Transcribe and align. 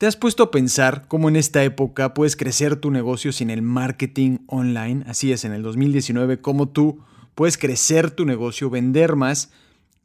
¿Te 0.00 0.06
has 0.06 0.16
puesto 0.16 0.44
a 0.44 0.50
pensar 0.50 1.04
cómo 1.08 1.28
en 1.28 1.36
esta 1.36 1.62
época 1.62 2.14
puedes 2.14 2.34
crecer 2.34 2.76
tu 2.76 2.90
negocio 2.90 3.32
sin 3.32 3.50
el 3.50 3.60
marketing 3.60 4.38
online? 4.46 5.04
Así 5.06 5.30
es, 5.30 5.44
en 5.44 5.52
el 5.52 5.62
2019, 5.62 6.40
cómo 6.40 6.70
tú 6.70 7.00
puedes 7.34 7.58
crecer 7.58 8.10
tu 8.10 8.24
negocio, 8.24 8.70
vender 8.70 9.14
más 9.14 9.52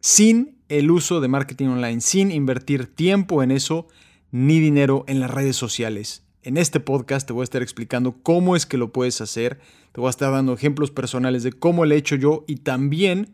sin 0.01 0.57
el 0.67 0.91
uso 0.91 1.21
de 1.21 1.29
marketing 1.29 1.67
online, 1.67 2.01
sin 2.01 2.33
invertir 2.33 2.93
tiempo 2.93 3.41
en 3.41 3.51
eso 3.51 3.87
ni 4.31 4.59
dinero 4.59 5.05
en 5.07 5.21
las 5.21 5.31
redes 5.31 5.55
sociales. 5.55 6.25
En 6.43 6.57
este 6.57 6.81
podcast 6.81 7.25
te 7.25 7.31
voy 7.31 7.43
a 7.43 7.46
estar 7.46 7.62
explicando 7.62 8.17
cómo 8.21 8.57
es 8.57 8.65
que 8.65 8.75
lo 8.75 8.91
puedes 8.91 9.21
hacer, 9.21 9.62
te 9.93 10.01
voy 10.01 10.07
a 10.07 10.09
estar 10.09 10.29
dando 10.29 10.51
ejemplos 10.51 10.91
personales 10.91 11.43
de 11.43 11.53
cómo 11.53 11.85
lo 11.85 11.96
he 11.96 11.97
hecho 11.97 12.17
yo 12.17 12.43
y 12.47 12.57
también 12.57 13.33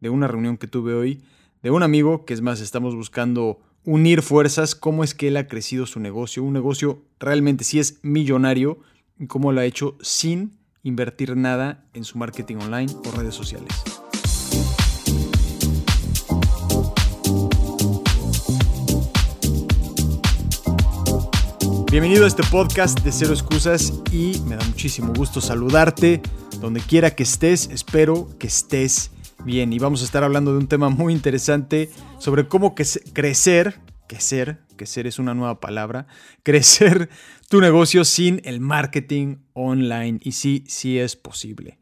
de 0.00 0.10
una 0.10 0.28
reunión 0.28 0.58
que 0.58 0.66
tuve 0.66 0.92
hoy 0.92 1.22
de 1.62 1.70
un 1.70 1.82
amigo, 1.82 2.26
que 2.26 2.34
es 2.34 2.42
más, 2.42 2.60
estamos 2.60 2.94
buscando 2.94 3.62
unir 3.84 4.22
fuerzas, 4.22 4.74
cómo 4.74 5.04
es 5.04 5.14
que 5.14 5.28
él 5.28 5.36
ha 5.36 5.46
crecido 5.46 5.86
su 5.86 6.00
negocio, 6.00 6.42
un 6.42 6.54
negocio 6.54 7.02
realmente 7.20 7.64
sí 7.64 7.78
es 7.78 7.98
millonario 8.02 8.78
y 9.18 9.26
cómo 9.26 9.52
lo 9.52 9.60
ha 9.60 9.64
hecho 9.64 9.96
sin 10.00 10.58
invertir 10.82 11.36
nada 11.36 11.84
en 11.92 12.04
su 12.04 12.18
marketing 12.18 12.56
online 12.56 12.92
o 13.06 13.10
redes 13.16 13.34
sociales. 13.34 13.72
Bienvenido 21.90 22.24
a 22.24 22.26
este 22.26 22.42
podcast 22.50 23.00
de 23.00 23.12
Cero 23.12 23.32
Excusas 23.32 23.92
y 24.10 24.40
me 24.46 24.56
da 24.56 24.64
muchísimo 24.64 25.12
gusto 25.14 25.40
saludarte 25.40 26.20
donde 26.60 26.80
quiera 26.80 27.14
que 27.14 27.22
estés. 27.22 27.68
Espero 27.70 28.28
que 28.38 28.48
estés 28.48 29.12
Bien, 29.42 29.72
y 29.72 29.78
vamos 29.78 30.02
a 30.02 30.04
estar 30.04 30.24
hablando 30.24 30.52
de 30.52 30.58
un 30.58 30.68
tema 30.68 30.88
muy 30.88 31.12
interesante 31.12 31.90
sobre 32.18 32.48
cómo 32.48 32.74
crecer, 32.74 33.80
crecer, 34.06 34.60
crecer 34.76 35.06
es 35.06 35.18
una 35.18 35.34
nueva 35.34 35.60
palabra, 35.60 36.06
crecer 36.42 37.10
tu 37.48 37.60
negocio 37.60 38.04
sin 38.04 38.40
el 38.44 38.60
marketing 38.60 39.36
online. 39.52 40.20
Y 40.22 40.32
sí, 40.32 40.64
sí 40.66 40.98
es 40.98 41.16
posible. 41.16 41.78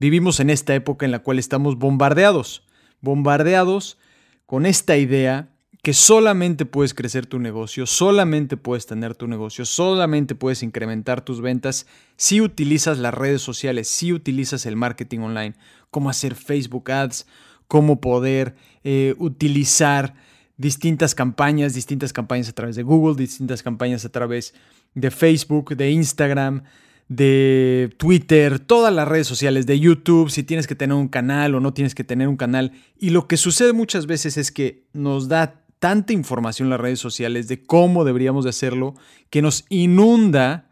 Vivimos 0.00 0.40
en 0.40 0.50
esta 0.50 0.74
época 0.74 1.06
en 1.06 1.12
la 1.12 1.20
cual 1.20 1.38
estamos 1.38 1.78
bombardeados, 1.78 2.66
bombardeados 3.00 3.98
con 4.46 4.66
esta 4.66 4.96
idea 4.96 5.54
que 5.84 5.92
solamente 5.92 6.64
puedes 6.64 6.94
crecer 6.94 7.26
tu 7.26 7.38
negocio, 7.38 7.84
solamente 7.84 8.56
puedes 8.56 8.86
tener 8.86 9.14
tu 9.14 9.28
negocio, 9.28 9.66
solamente 9.66 10.34
puedes 10.34 10.62
incrementar 10.62 11.22
tus 11.22 11.42
ventas 11.42 11.86
si 12.16 12.40
utilizas 12.40 12.98
las 12.98 13.12
redes 13.12 13.42
sociales, 13.42 13.86
si 13.86 14.14
utilizas 14.14 14.64
el 14.64 14.76
marketing 14.76 15.18
online, 15.18 15.54
cómo 15.94 16.10
hacer 16.10 16.34
Facebook 16.34 16.90
Ads, 16.90 17.24
cómo 17.68 18.00
poder 18.00 18.56
eh, 18.82 19.14
utilizar 19.18 20.14
distintas 20.56 21.14
campañas, 21.14 21.72
distintas 21.72 22.12
campañas 22.12 22.48
a 22.48 22.52
través 22.52 22.74
de 22.74 22.82
Google, 22.82 23.14
distintas 23.14 23.62
campañas 23.62 24.04
a 24.04 24.08
través 24.08 24.54
de 24.94 25.12
Facebook, 25.12 25.76
de 25.76 25.92
Instagram, 25.92 26.64
de 27.06 27.94
Twitter, 27.96 28.58
todas 28.58 28.92
las 28.92 29.06
redes 29.06 29.28
sociales, 29.28 29.66
de 29.66 29.78
YouTube, 29.78 30.30
si 30.30 30.42
tienes 30.42 30.66
que 30.66 30.74
tener 30.74 30.96
un 30.96 31.06
canal 31.06 31.54
o 31.54 31.60
no 31.60 31.72
tienes 31.72 31.94
que 31.94 32.02
tener 32.02 32.26
un 32.26 32.36
canal. 32.36 32.72
Y 32.98 33.10
lo 33.10 33.28
que 33.28 33.36
sucede 33.36 33.72
muchas 33.72 34.06
veces 34.06 34.36
es 34.36 34.50
que 34.50 34.82
nos 34.94 35.28
da 35.28 35.60
tanta 35.78 36.12
información 36.12 36.70
las 36.70 36.80
redes 36.80 36.98
sociales 36.98 37.46
de 37.46 37.62
cómo 37.62 38.02
deberíamos 38.02 38.42
de 38.42 38.50
hacerlo 38.50 38.96
que 39.30 39.42
nos 39.42 39.64
inunda 39.68 40.66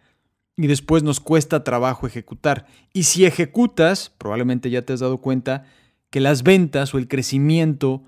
y 0.56 0.66
después 0.66 1.02
nos 1.02 1.20
cuesta 1.20 1.64
trabajo 1.64 2.06
ejecutar. 2.06 2.66
Y 2.92 3.04
si 3.04 3.24
ejecutas, 3.24 4.12
probablemente 4.18 4.70
ya 4.70 4.82
te 4.82 4.92
has 4.92 5.00
dado 5.00 5.18
cuenta 5.18 5.64
que 6.10 6.20
las 6.20 6.42
ventas 6.42 6.94
o 6.94 6.98
el 6.98 7.08
crecimiento 7.08 8.02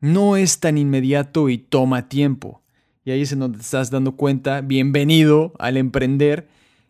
no 0.00 0.36
es 0.36 0.60
tan 0.60 0.78
inmediato 0.78 1.48
y 1.48 1.58
toma 1.58 2.08
tiempo. 2.08 2.62
Y 3.04 3.10
ahí 3.10 3.22
es 3.22 3.32
en 3.32 3.40
donde 3.40 3.58
te 3.58 3.64
estás 3.64 3.90
dando 3.90 4.16
cuenta, 4.16 4.60
bienvenido 4.60 5.54
al 5.58 5.76
emprender, 5.76 6.48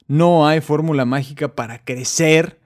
no 0.09 0.49
hay 0.49 0.61
fórmula 0.61 1.05
mágica 1.05 1.55
para 1.55 1.85
crecer 1.85 2.59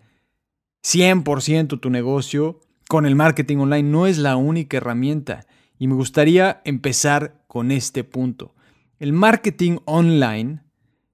100% 0.83 1.81
tu 1.81 1.91
negocio 1.91 2.61
con 2.89 3.05
el 3.07 3.15
marketing 3.15 3.59
online, 3.59 3.89
no 3.89 4.07
es 4.07 4.19
la 4.19 4.37
única 4.37 4.79
herramienta. 4.79 5.47
Y 5.79 5.89
me 5.89 5.95
gustaría 5.95 6.61
empezar 6.65 7.43
con 7.47 7.71
este 7.71 8.05
punto. 8.05 8.55
El 8.99 9.13
marketing 9.13 9.79
online, 9.85 10.63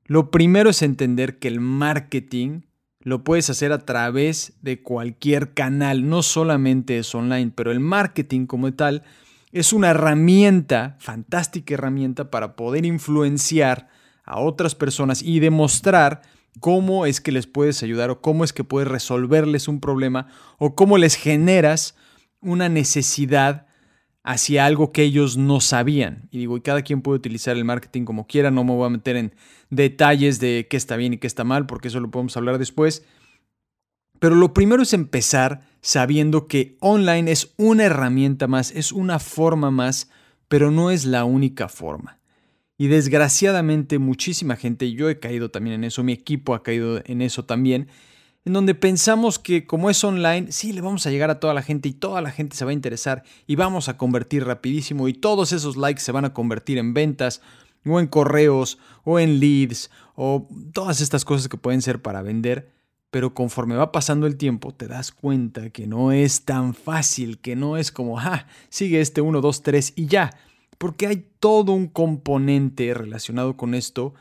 lo 0.09 0.31
primero 0.31 0.71
es 0.71 0.81
entender 0.81 1.39
que 1.39 1.49
el 1.49 1.61
marketing 1.61 2.63
lo 3.01 3.25
puedes 3.25 3.51
hacer 3.51 3.73
a 3.73 3.85
través 3.85 4.55
de 4.63 4.83
cualquier 4.83 5.53
canal, 5.53 6.09
no 6.09 6.23
solamente 6.23 6.99
es 6.99 7.15
online, 7.15 7.53
pero 7.55 7.71
el 7.71 7.79
marketing 7.79 8.47
como 8.47 8.73
tal 8.73 9.05
es 9.53 9.75
una 9.75 9.91
herramienta, 9.91 10.97
fantástica 10.99 11.75
herramienta 11.75 12.31
para 12.31 12.57
poder 12.57 12.87
influenciar 12.87 13.89
a 14.25 14.41
otras 14.41 14.75
personas 14.75 15.23
y 15.23 15.41
demostrar 15.41 16.23
cómo 16.59 17.05
es 17.05 17.21
que 17.21 17.31
les 17.31 17.47
puedes 17.47 17.83
ayudar 17.83 18.09
o 18.09 18.23
cómo 18.23 18.45
es 18.45 18.55
que 18.55 18.65
puedes 18.65 18.89
resolverles 18.89 19.69
un 19.69 19.79
problema 19.79 20.27
o 20.57 20.75
cómo 20.75 20.97
les 20.97 21.17
generas 21.17 21.97
una 22.41 22.71
necesidad 22.71 23.68
hacia 24.29 24.67
algo 24.67 24.93
que 24.93 25.05
ellos 25.05 25.39
no 25.39 25.59
sabían. 25.59 26.29
Y 26.31 26.37
digo, 26.37 26.59
y 26.59 26.61
cada 26.61 26.83
quien 26.83 27.01
puede 27.01 27.17
utilizar 27.17 27.57
el 27.57 27.65
marketing 27.65 28.05
como 28.05 28.27
quiera, 28.27 28.51
no 28.51 28.63
me 28.63 28.75
voy 28.75 28.85
a 28.85 28.91
meter 28.91 29.17
en 29.17 29.33
detalles 29.71 30.39
de 30.39 30.67
qué 30.69 30.77
está 30.77 30.97
bien 30.97 31.15
y 31.15 31.17
qué 31.17 31.27
está 31.27 31.45
mal, 31.45 31.65
porque 31.65 31.89
eso 31.89 31.99
lo 31.99 32.11
podemos 32.11 32.37
hablar 32.37 32.59
después. 32.59 33.07
Pero 34.19 34.35
lo 34.35 34.53
primero 34.53 34.83
es 34.83 34.93
empezar 34.93 35.63
sabiendo 35.81 36.47
que 36.47 36.77
online 36.81 37.33
es 37.33 37.55
una 37.57 37.85
herramienta 37.85 38.49
más, 38.49 38.71
es 38.73 38.93
una 38.93 39.19
forma 39.19 39.71
más, 39.71 40.11
pero 40.49 40.71
no 40.71 40.91
es 40.91 41.07
la 41.07 41.25
única 41.25 41.71
forma. 41.71 42.19
Y 42.77 42.89
desgraciadamente 42.89 43.99
muchísima 43.99 44.57
gente, 44.57 44.93
yo 44.93 45.09
he 45.09 45.19
caído 45.19 45.51
también 45.51 45.77
en 45.77 45.85
eso, 45.85 46.05
mi 46.05 46.13
equipo 46.13 46.55
ha 46.55 46.63
caído 46.63 47.01
en 47.07 47.23
eso 47.23 47.47
también, 47.47 47.89
en 48.49 48.55
donde 48.55 48.75
pensamos 48.75 49.39
que 49.39 49.67
como 49.67 49.91
es 49.91 50.03
online, 50.03 50.53
sí, 50.53 50.73
le 50.73 50.81
vamos 50.81 51.07
a 51.07 51.11
llegar 51.11 51.29
a 51.29 51.39
toda 51.39 51.53
la 51.53 51.61
gente 51.61 51.91
y 51.91 51.93
toda 51.93 52.23
la 52.23 52.31
gente 52.31 52.57
se 52.57 52.65
va 52.65 52.71
a 52.71 52.75
interesar 52.75 53.23
y 53.47 53.57
vamos 53.57 53.91
a 53.91 53.99
convertir 53.99 54.47
rapidísimo 54.47 55.07
y 55.07 55.13
todos 55.13 55.53
esos 55.53 55.77
likes 55.77 56.01
se 56.01 56.13
van 56.13 56.25
a 56.25 56.33
convertir 56.33 56.79
en 56.79 56.95
ventas 56.95 57.43
o 57.85 58.01
en 58.01 58.07
correos 58.07 58.79
o 59.05 59.19
en 59.19 59.39
leads 59.39 59.91
o 60.15 60.49
todas 60.73 61.03
estas 61.03 61.27
cosas 61.27 61.49
que 61.49 61.59
pueden 61.59 61.83
ser 61.83 62.01
para 62.01 62.23
vender. 62.23 62.73
Pero 63.11 63.35
conforme 63.35 63.77
va 63.77 63.93
pasando 63.93 64.27
el 64.27 64.39
tiempo, 64.39 64.73
te 64.73 64.89
das 64.89 65.13
cuenta 65.13 65.69
que 65.69 65.87
no 65.87 66.11
es 66.11 66.47
tan 66.47 66.73
fácil, 66.73 67.41
que 67.41 67.55
no 67.55 67.77
es 67.77 67.93
como, 67.93 68.19
ah, 68.19 68.47
sigue 68.71 69.03
este 69.03 69.21
1, 69.21 69.43
2, 69.43 69.63
3 69.63 69.93
y 69.95 70.07
ya. 70.07 70.31
Porque 70.79 71.07
hay 71.07 71.27
todo 71.39 71.73
un 71.73 71.89
componente 71.89 72.95
relacionado 72.95 73.59
con 73.59 73.75
esto 73.75 74.15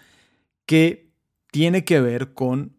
que 0.65 1.13
tiene 1.49 1.85
que 1.85 2.01
ver 2.01 2.33
con 2.33 2.76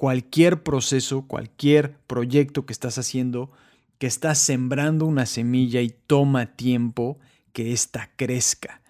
cualquier 0.00 0.62
proceso, 0.62 1.26
cualquier 1.26 1.98
proyecto 2.06 2.64
que 2.64 2.72
estás 2.72 2.96
haciendo, 2.96 3.50
que 3.98 4.06
estás 4.06 4.38
sembrando 4.38 5.04
una 5.04 5.26
semilla 5.26 5.82
y 5.82 5.90
toma 5.90 6.56
tiempo 6.56 7.18
que 7.52 7.74
ésta 7.74 8.08
crezca. 8.16 8.80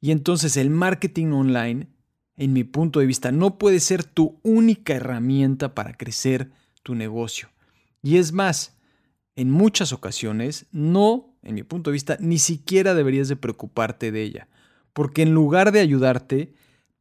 Y 0.00 0.12
entonces 0.12 0.56
el 0.56 0.70
marketing 0.70 1.32
online, 1.32 1.88
en 2.36 2.52
mi 2.52 2.62
punto 2.62 3.00
de 3.00 3.06
vista, 3.06 3.32
no 3.32 3.58
puede 3.58 3.80
ser 3.80 4.04
tu 4.04 4.38
única 4.44 4.94
herramienta 4.94 5.74
para 5.74 5.94
crecer 5.94 6.52
tu 6.84 6.94
negocio. 6.94 7.48
Y 8.00 8.18
es 8.18 8.30
más, 8.30 8.78
en 9.34 9.50
muchas 9.50 9.92
ocasiones, 9.92 10.66
no, 10.70 11.34
en 11.42 11.56
mi 11.56 11.64
punto 11.64 11.90
de 11.90 11.94
vista, 11.94 12.16
ni 12.20 12.38
siquiera 12.38 12.94
deberías 12.94 13.26
de 13.26 13.34
preocuparte 13.34 14.12
de 14.12 14.22
ella. 14.22 14.48
Porque 14.92 15.22
en 15.22 15.34
lugar 15.34 15.72
de 15.72 15.80
ayudarte, 15.80 16.54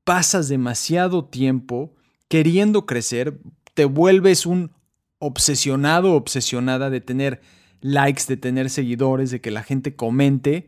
pasas 0.06 0.48
demasiado 0.48 1.26
tiempo 1.26 1.94
queriendo 2.30 2.86
crecer, 2.86 3.40
te 3.80 3.86
vuelves 3.86 4.46
un 4.46 4.74
obsesionado, 5.20 6.16
obsesionada 6.16 6.90
de 6.90 7.00
tener 7.00 7.40
likes, 7.80 8.24
de 8.28 8.36
tener 8.36 8.70
seguidores, 8.70 9.32
de 9.32 9.40
que 9.40 9.52
la 9.52 9.64
gente 9.64 9.96
comente, 9.96 10.68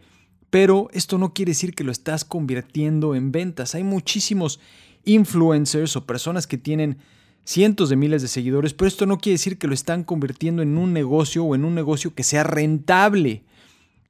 pero 0.49 0.87
esto 0.93 1.17
no 1.17 1.33
quiere 1.33 1.49
decir 1.49 1.75
que 1.75 1.83
lo 1.83 1.91
estás 1.91 2.23
convirtiendo 2.23 3.13
en 3.13 3.33
ventas. 3.33 3.75
Hay 3.75 3.83
muchísimos 3.83 4.61
influencers 5.03 5.97
o 5.97 6.05
personas 6.05 6.47
que 6.47 6.57
tienen 6.57 6.99
cientos 7.43 7.89
de 7.89 7.97
miles 7.97 8.21
de 8.21 8.29
seguidores, 8.29 8.73
pero 8.73 8.87
esto 8.87 9.05
no 9.05 9.17
quiere 9.17 9.33
decir 9.33 9.57
que 9.57 9.67
lo 9.67 9.73
están 9.73 10.05
convirtiendo 10.05 10.61
en 10.61 10.77
un 10.77 10.93
negocio 10.93 11.43
o 11.43 11.53
en 11.53 11.65
un 11.65 11.75
negocio 11.75 12.15
que 12.15 12.23
sea 12.23 12.45
rentable. 12.45 13.43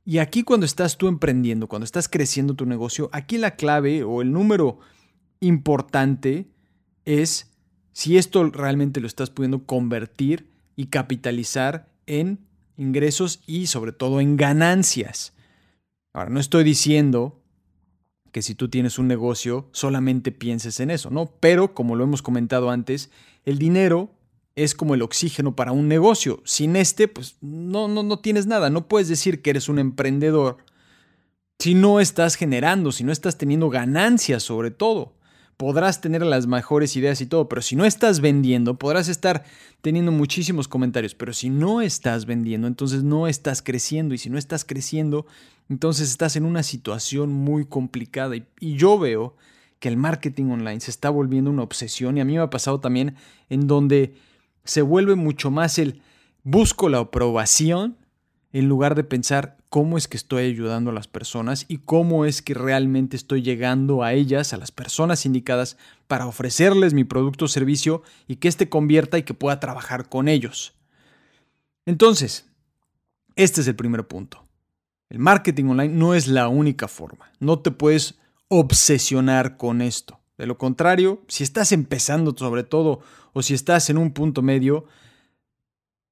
Y 0.06 0.20
aquí 0.20 0.44
cuando 0.44 0.68
estás 0.68 1.00
tú 1.00 1.08
emprendiendo, 1.08 1.66
cuando 1.66 1.86
estás 1.86 2.08
creciendo 2.08 2.54
tu 2.54 2.68
negocio, 2.68 3.10
aquí 3.14 3.40
la 3.40 3.56
clave 3.56 4.04
o 4.04 4.22
el 4.22 4.32
número 4.32 4.78
importante 5.40 6.52
es 7.04 7.51
si 7.94 8.18
esto 8.18 8.50
realmente 8.50 9.02
lo 9.02 9.08
estás 9.08 9.30
pudiendo 9.30 9.66
convertir 9.66 10.48
y 10.76 10.88
capitalizar 10.88 11.90
en 12.06 12.40
ingresos 12.78 13.42
y 13.46 13.68
sobre 13.68 13.92
todo 13.92 14.22
en 14.22 14.38
ganancias. 14.38 15.34
Ahora, 16.14 16.30
no 16.30 16.40
estoy 16.40 16.64
diciendo 16.64 17.42
que 18.32 18.42
si 18.42 18.56
tú 18.56 18.70
tienes 18.70 18.98
un 18.98 19.08
negocio 19.08 19.70
solamente 19.72 20.32
pienses 20.32 20.80
en 20.80 20.90
eso, 20.90 21.10
¿no? 21.10 21.34
Pero 21.40 21.74
como 21.74 21.96
lo 21.96 22.04
hemos 22.04 22.22
comentado 22.22 22.70
antes, 22.70 23.12
el 23.46 23.60
dinero 23.60 24.14
es 24.56 24.76
como 24.76 24.96
el 24.96 25.02
oxígeno 25.02 25.56
para 25.56 25.72
un 25.72 25.88
negocio. 25.88 26.42
Sin 26.46 26.76
este, 26.76 27.08
pues 27.08 27.38
no, 27.42 27.88
no, 27.88 28.04
no 28.04 28.20
tienes 28.20 28.48
nada. 28.48 28.70
No 28.70 28.88
puedes 28.88 29.08
decir 29.08 29.42
que 29.42 29.52
eres 29.52 29.70
un 29.70 29.80
emprendedor 29.80 30.58
Si 31.60 31.76
no 31.76 32.00
estás 32.00 32.36
generando, 32.36 32.92
si 32.92 33.04
no 33.04 33.12
estás 33.12 33.38
teniendo 33.38 33.70
ganancias 33.70 34.44
sobre 34.44 34.72
todo 34.72 35.14
podrás 35.62 36.02
tener 36.02 36.24
las 36.24 36.48
mejores 36.48 36.96
ideas 36.96 37.22
y 37.22 37.28
todo, 37.28 37.48
pero 37.48 37.62
si 37.62 37.76
no 37.76 37.86
estás 37.86 38.20
vendiendo, 38.20 38.80
podrás 38.80 39.08
estar 39.10 39.44
teniendo 39.82 40.12
muchísimos 40.12 40.68
comentarios, 40.68 41.14
pero 41.14 41.34
si 41.34 41.52
no 41.52 41.82
estás 41.82 42.26
vendiendo, 42.26 42.66
entonces 42.66 43.04
no 43.04 43.28
estás 43.28 43.62
creciendo 43.62 44.16
y 44.16 44.18
si 44.18 44.32
no 44.32 44.40
estás 44.40 44.66
creciendo, 44.66 45.28
entonces 45.70 46.10
estás 46.10 46.36
en 46.36 46.46
una 46.46 46.64
situación 46.64 47.32
muy 47.32 47.66
complicada. 47.66 48.36
Y, 48.38 48.44
yo 48.60 48.98
veo 48.98 49.36
que 49.80 49.88
el 49.88 49.98
marketing 49.98 50.46
online 50.46 50.80
se 50.80 50.90
está 50.90 51.12
volviendo 51.12 51.52
una 51.52 51.62
obsesión 51.62 52.18
y 52.18 52.22
a 52.22 52.26
mí 52.26 52.34
me 52.34 52.40
ha 52.40 52.50
pasado 52.50 52.80
también 52.80 53.14
en 53.50 53.68
donde 53.68 54.16
se 54.64 54.82
vuelve 54.82 55.14
mucho 55.14 55.52
más 55.52 55.78
el 55.78 56.02
busco 56.44 56.90
la 56.90 56.98
aprobación 56.98 57.98
en 58.54 58.68
lugar 58.68 58.96
de 58.96 59.04
pensar 59.04 59.58
cómo 59.70 59.98
es 59.98 60.08
que 60.08 60.18
estoy 60.18 60.46
ayudando 60.46 60.92
a 60.92 60.94
las 60.94 61.08
personas 61.08 61.66
y 61.68 61.78
cómo 61.78 62.26
es 62.26 62.42
que 62.42 62.54
realmente 62.54 63.16
estoy 63.16 63.42
llegando 63.42 64.04
a 64.04 64.14
ellas, 64.14 64.54
a 64.54 64.58
las 64.58 64.72
personas 64.72 65.26
indicadas, 65.26 65.78
para 66.08 66.28
ofrecerles 66.28 66.94
mi 66.94 67.04
producto 67.04 67.46
o 67.46 67.48
servicio 67.48 68.04
y 68.28 68.38
que 68.38 68.50
éste 68.50 68.68
convierta 68.68 69.18
y 69.18 69.24
que 69.24 69.34
pueda 69.34 69.60
trabajar 69.60 70.10
con 70.10 70.28
ellos. 70.28 70.74
Entonces, 71.86 72.50
este 73.36 73.62
es 73.62 73.68
el 73.68 73.76
primer 73.76 74.08
punto. 74.08 74.46
El 75.10 75.20
marketing 75.20 75.66
online 75.66 75.94
no 75.94 76.14
es 76.14 76.28
la 76.28 76.48
única 76.48 76.88
forma. 76.88 77.32
No 77.40 77.60
te 77.60 77.72
puedes 77.72 78.20
obsesionar 78.50 79.58
con 79.58 79.82
esto. 79.82 80.20
De 80.38 80.46
lo 80.46 80.58
contrario, 80.58 81.24
si 81.28 81.44
estás 81.44 81.72
empezando 81.72 82.36
sobre 82.38 82.64
todo 82.64 83.02
o 83.34 83.42
si 83.42 83.54
estás 83.54 83.90
en 83.90 83.98
un 83.98 84.12
punto 84.12 84.42
medio, 84.42 84.86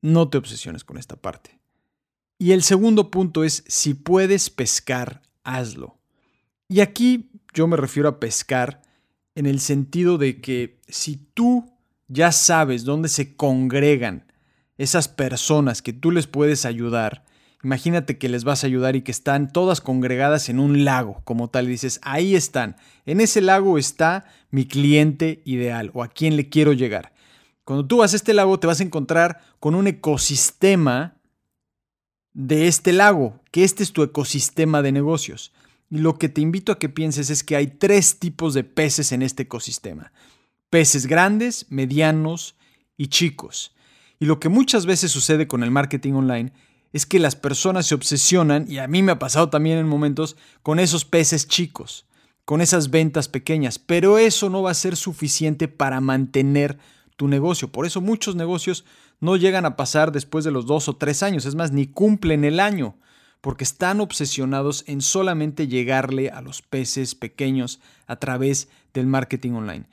no 0.01 0.29
te 0.29 0.37
obsesiones 0.37 0.83
con 0.83 0.97
esta 0.97 1.15
parte. 1.15 1.58
Y 2.41 2.53
el 2.53 2.63
segundo 2.63 3.11
punto 3.11 3.43
es, 3.43 3.65
si 3.67 3.93
puedes 3.93 4.49
pescar, 4.49 5.21
hazlo. 5.43 5.99
Y 6.69 6.79
aquí 6.79 7.31
yo 7.53 7.67
me 7.67 7.75
refiero 7.75 8.07
a 8.07 8.19
pescar 8.21 8.81
en 9.35 9.45
el 9.45 9.59
sentido 9.59 10.17
de 10.17 10.39
que 10.39 10.79
si 10.87 11.17
tú 11.17 11.69
ya 12.07 12.31
sabes 12.31 12.85
dónde 12.85 13.09
se 13.09 13.35
congregan 13.35 14.31
esas 14.77 15.09
personas 15.09 15.81
que 15.81 15.91
tú 15.91 16.11
les 16.11 16.27
puedes 16.27 16.65
ayudar, 16.65 17.25
imagínate 17.61 18.17
que 18.17 18.29
les 18.29 18.45
vas 18.45 18.63
a 18.63 18.67
ayudar 18.67 18.95
y 18.95 19.01
que 19.01 19.11
están 19.11 19.51
todas 19.51 19.81
congregadas 19.81 20.47
en 20.47 20.59
un 20.59 20.85
lago, 20.85 21.21
como 21.25 21.49
tal, 21.49 21.65
y 21.65 21.71
dices, 21.71 21.99
ahí 22.03 22.35
están, 22.35 22.77
en 23.05 23.19
ese 23.19 23.41
lago 23.41 23.77
está 23.77 24.23
mi 24.49 24.65
cliente 24.65 25.41
ideal 25.43 25.91
o 25.93 26.03
a 26.03 26.07
quien 26.07 26.37
le 26.37 26.47
quiero 26.47 26.71
llegar. 26.71 27.11
Cuando 27.65 27.85
tú 27.85 27.97
vas 27.97 28.13
a 28.13 28.15
este 28.15 28.33
lago 28.33 28.59
te 28.59 28.67
vas 28.67 28.79
a 28.79 28.83
encontrar 28.83 29.41
con 29.59 29.75
un 29.75 29.87
ecosistema 29.87 31.18
de 32.39 32.69
este 32.69 32.93
lago, 32.93 33.37
que 33.51 33.65
este 33.65 33.83
es 33.83 33.91
tu 33.91 34.01
ecosistema 34.01 34.81
de 34.81 34.93
negocios. 34.93 35.51
Y 35.91 35.97
lo 35.97 36.17
que 36.17 36.29
te 36.29 36.39
invito 36.39 36.71
a 36.71 36.79
que 36.79 36.87
pienses 36.87 37.29
es 37.29 37.43
que 37.43 37.57
hay 37.57 37.67
tres 37.67 38.17
tipos 38.17 38.53
de 38.53 38.63
peces 38.63 39.11
en 39.11 39.23
este 39.23 39.43
ecosistema. 39.43 40.13
Peces 40.69 41.05
grandes, 41.05 41.65
medianos 41.69 42.55
y 42.95 43.07
chicos. 43.07 43.75
Y 44.21 44.25
lo 44.25 44.39
que 44.39 44.47
muchas 44.47 44.85
veces 44.85 45.11
sucede 45.11 45.47
con 45.47 45.63
el 45.63 45.71
marketing 45.71 46.13
online 46.13 46.53
es 46.93 47.05
que 47.05 47.19
las 47.19 47.35
personas 47.35 47.87
se 47.87 47.95
obsesionan, 47.95 48.71
y 48.71 48.77
a 48.77 48.87
mí 48.87 49.03
me 49.03 49.11
ha 49.11 49.19
pasado 49.19 49.49
también 49.49 49.77
en 49.77 49.87
momentos, 49.87 50.37
con 50.63 50.79
esos 50.79 51.03
peces 51.03 51.45
chicos, 51.45 52.05
con 52.45 52.61
esas 52.61 52.89
ventas 52.89 53.27
pequeñas, 53.27 53.79
pero 53.79 54.17
eso 54.17 54.49
no 54.49 54.61
va 54.61 54.71
a 54.71 54.75
ser 54.75 54.95
suficiente 54.95 55.67
para 55.67 55.99
mantener 55.99 56.77
tu 57.17 57.27
negocio. 57.27 57.69
Por 57.69 57.85
eso 57.85 57.99
muchos 57.99 58.37
negocios 58.37 58.85
no 59.19 59.35
llegan 59.35 59.65
a 59.65 59.75
pasar 59.75 60.11
después 60.11 60.45
de 60.45 60.51
los 60.51 60.65
dos 60.65 60.87
o 60.87 60.95
tres 60.95 61.23
años, 61.23 61.45
es 61.45 61.55
más, 61.55 61.71
ni 61.71 61.87
cumplen 61.87 62.45
el 62.45 62.59
año, 62.59 62.95
porque 63.41 63.63
están 63.63 64.01
obsesionados 64.01 64.83
en 64.87 65.01
solamente 65.01 65.67
llegarle 65.67 66.29
a 66.29 66.41
los 66.41 66.61
peces 66.61 67.15
pequeños 67.15 67.79
a 68.07 68.17
través 68.17 68.69
del 68.93 69.07
marketing 69.07 69.51
online. 69.51 69.85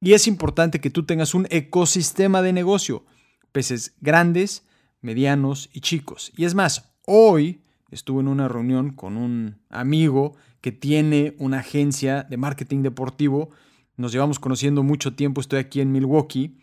Y 0.00 0.12
es 0.12 0.26
importante 0.28 0.80
que 0.80 0.90
tú 0.90 1.04
tengas 1.04 1.34
un 1.34 1.46
ecosistema 1.50 2.42
de 2.42 2.52
negocio, 2.52 3.04
peces 3.52 3.94
grandes, 4.00 4.64
medianos 5.00 5.70
y 5.72 5.80
chicos. 5.80 6.32
Y 6.36 6.44
es 6.44 6.54
más, 6.54 6.92
hoy 7.04 7.62
estuve 7.90 8.20
en 8.20 8.28
una 8.28 8.48
reunión 8.48 8.90
con 8.90 9.16
un 9.16 9.58
amigo 9.70 10.36
que 10.60 10.72
tiene 10.72 11.34
una 11.38 11.60
agencia 11.60 12.24
de 12.24 12.36
marketing 12.36 12.82
deportivo. 12.82 13.50
Nos 13.96 14.12
llevamos 14.12 14.38
conociendo 14.38 14.82
mucho 14.82 15.14
tiempo, 15.14 15.40
estoy 15.40 15.58
aquí 15.58 15.80
en 15.80 15.90
Milwaukee 15.90 16.56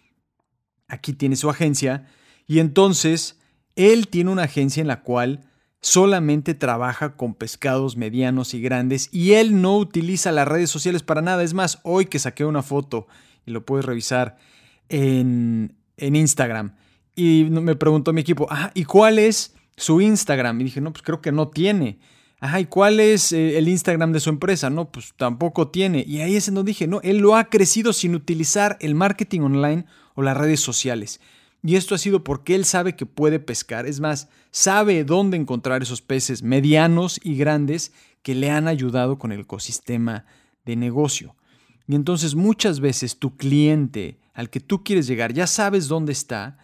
aquí 0.88 1.14
tiene 1.14 1.36
su 1.36 1.50
agencia, 1.50 2.08
y 2.48 2.60
entonces 2.60 3.40
él 3.76 4.08
tiene 4.08 4.32
una 4.32 4.44
agencia 4.44 4.82
en 4.82 4.88
la 4.88 5.02
cual 5.02 5.50
solamente 5.82 6.54
trabaja 6.54 7.16
con 7.16 7.36
pescados 7.36 7.96
medianos 7.96 8.54
y 8.54 8.62
grandes 8.62 9.08
y 9.12 9.34
él 9.34 9.62
no 9.62 9.78
utiliza 9.78 10.32
las 10.32 10.48
redes 10.48 10.72
sociales 10.72 11.04
para 11.04 11.22
nada. 11.22 11.44
Es 11.44 11.54
más, 11.54 11.80
hoy 11.84 12.06
que 12.06 12.18
saqué 12.18 12.44
una 12.44 12.64
foto 12.64 13.08
y 13.46 13.52
lo 13.52 13.66
puedes 13.66 13.86
revisar 13.86 14.38
en, 14.90 15.76
en 15.98 16.16
Instagram 16.16 16.76
y 17.16 17.46
me 17.50 17.76
preguntó 17.76 18.14
mi 18.14 18.22
equipo, 18.22 18.48
ah, 18.50 18.72
¿y 18.74 18.84
cuál 18.84 19.20
es 19.20 19.56
su 19.78 20.02
Instagram? 20.02 20.60
Y 20.60 20.66
dije, 20.66 20.82
no, 20.82 20.92
pues 20.92 21.02
creo 21.02 21.22
que 21.22 21.32
no 21.32 21.48
tiene. 21.48 22.00
Ajá, 22.40 22.60
¿y 22.60 22.66
cuál 22.66 23.00
es 23.00 23.32
eh, 23.32 23.58
el 23.58 23.68
Instagram 23.68 24.12
de 24.12 24.20
su 24.20 24.30
empresa? 24.30 24.70
No, 24.70 24.92
pues 24.92 25.14
tampoco 25.16 25.70
tiene. 25.70 26.04
Y 26.08 26.22
ahí 26.22 26.36
es 26.36 26.48
en 26.48 26.56
donde 26.56 26.72
dije, 26.72 26.88
no, 26.88 27.02
él 27.02 27.20
lo 27.20 27.36
ha 27.36 27.46
crecido 27.46 27.94
sin 27.94 28.14
utilizar 28.16 28.78
el 28.82 28.94
marketing 28.96 29.42
online 29.42 29.86
o 30.16 30.22
las 30.22 30.36
redes 30.38 30.60
sociales. 30.60 31.22
Y 31.64 31.78
esto 31.78 31.96
ha 31.96 31.98
sido 31.98 32.24
porque 32.24 32.54
él 32.54 32.64
sabe 32.66 32.96
que 32.96 33.08
puede 33.08 33.40
pescar, 33.40 33.88
es 33.88 34.00
más, 34.00 34.28
sabe 34.52 35.04
dónde 35.04 35.36
encontrar 35.36 35.82
esos 35.82 36.02
peces 36.02 36.44
medianos 36.44 37.20
y 37.24 37.38
grandes 37.38 37.92
que 38.22 38.36
le 38.36 38.52
han 38.52 38.68
ayudado 38.68 39.18
con 39.18 39.32
el 39.32 39.42
ecosistema 39.42 40.26
de 40.64 40.76
negocio. 40.76 41.36
Y 41.88 41.96
entonces 41.96 42.36
muchas 42.36 42.80
veces 42.80 43.18
tu 43.18 43.36
cliente 43.36 44.20
al 44.34 44.50
que 44.50 44.60
tú 44.60 44.84
quieres 44.84 45.08
llegar 45.08 45.34
ya 45.34 45.48
sabes 45.48 45.88
dónde 45.88 46.12
está, 46.12 46.58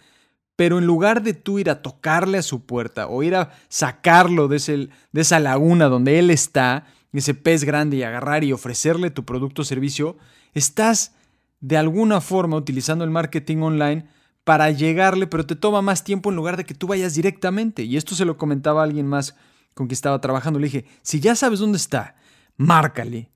pero 0.62 0.78
en 0.78 0.86
lugar 0.86 1.24
de 1.24 1.34
tú 1.34 1.58
ir 1.58 1.72
a 1.72 1.81
tocarle 1.81 2.38
a 2.38 2.44
su 2.44 2.68
puerta 2.68 3.08
o 3.08 3.24
ir 3.24 3.34
a 3.34 3.50
sacarlo 3.68 4.48
de, 4.48 4.90
esa 5.12 5.40
laguna 5.40 5.88
donde 5.88 6.19
él 6.19 6.30
está, 6.30 6.86
ese 7.13 7.34
pez 7.34 7.63
grande 7.63 7.98
y 7.98 8.04
agarrar 8.04 8.44
y 8.44 8.54
ofrecerle 8.54 9.10
tu 9.10 9.25
producto 9.25 9.63
o 9.63 9.66
servicio, 9.66 10.19
estás 10.54 11.16
de 11.62 11.78
alguna 11.78 12.22
forma 12.22 12.58
utilizando 12.58 13.04
el 13.04 13.10
marketing 13.10 13.58
online 13.58 14.06
para 14.44 14.69
llegarle, 14.69 15.25
pero 15.25 15.48
te 15.48 15.56
toma 15.56 15.81
más 15.81 16.04
tiempo 16.04 16.30
en 16.30 16.36
lugar 16.36 16.58
de 16.58 16.63
que 16.63 16.75
tú 16.75 16.86
vayas 16.86 17.16
directamente. 17.16 17.81
Y 17.81 17.98
esto 17.98 18.13
se 18.13 18.25
lo 18.25 18.38
comentaba 18.38 18.81
a 18.81 18.84
alguien 18.84 19.08
más 19.08 19.34
con 19.74 19.88
quien 19.88 19.94
estaba 19.94 20.22
trabajando. 20.22 20.60
Le 20.60 20.68
dije, 20.68 20.86
si 21.02 21.19
ya 21.19 21.36
sabes 21.36 21.58
dónde 21.58 21.80
está, 21.80 22.13
márcale, 22.56 23.31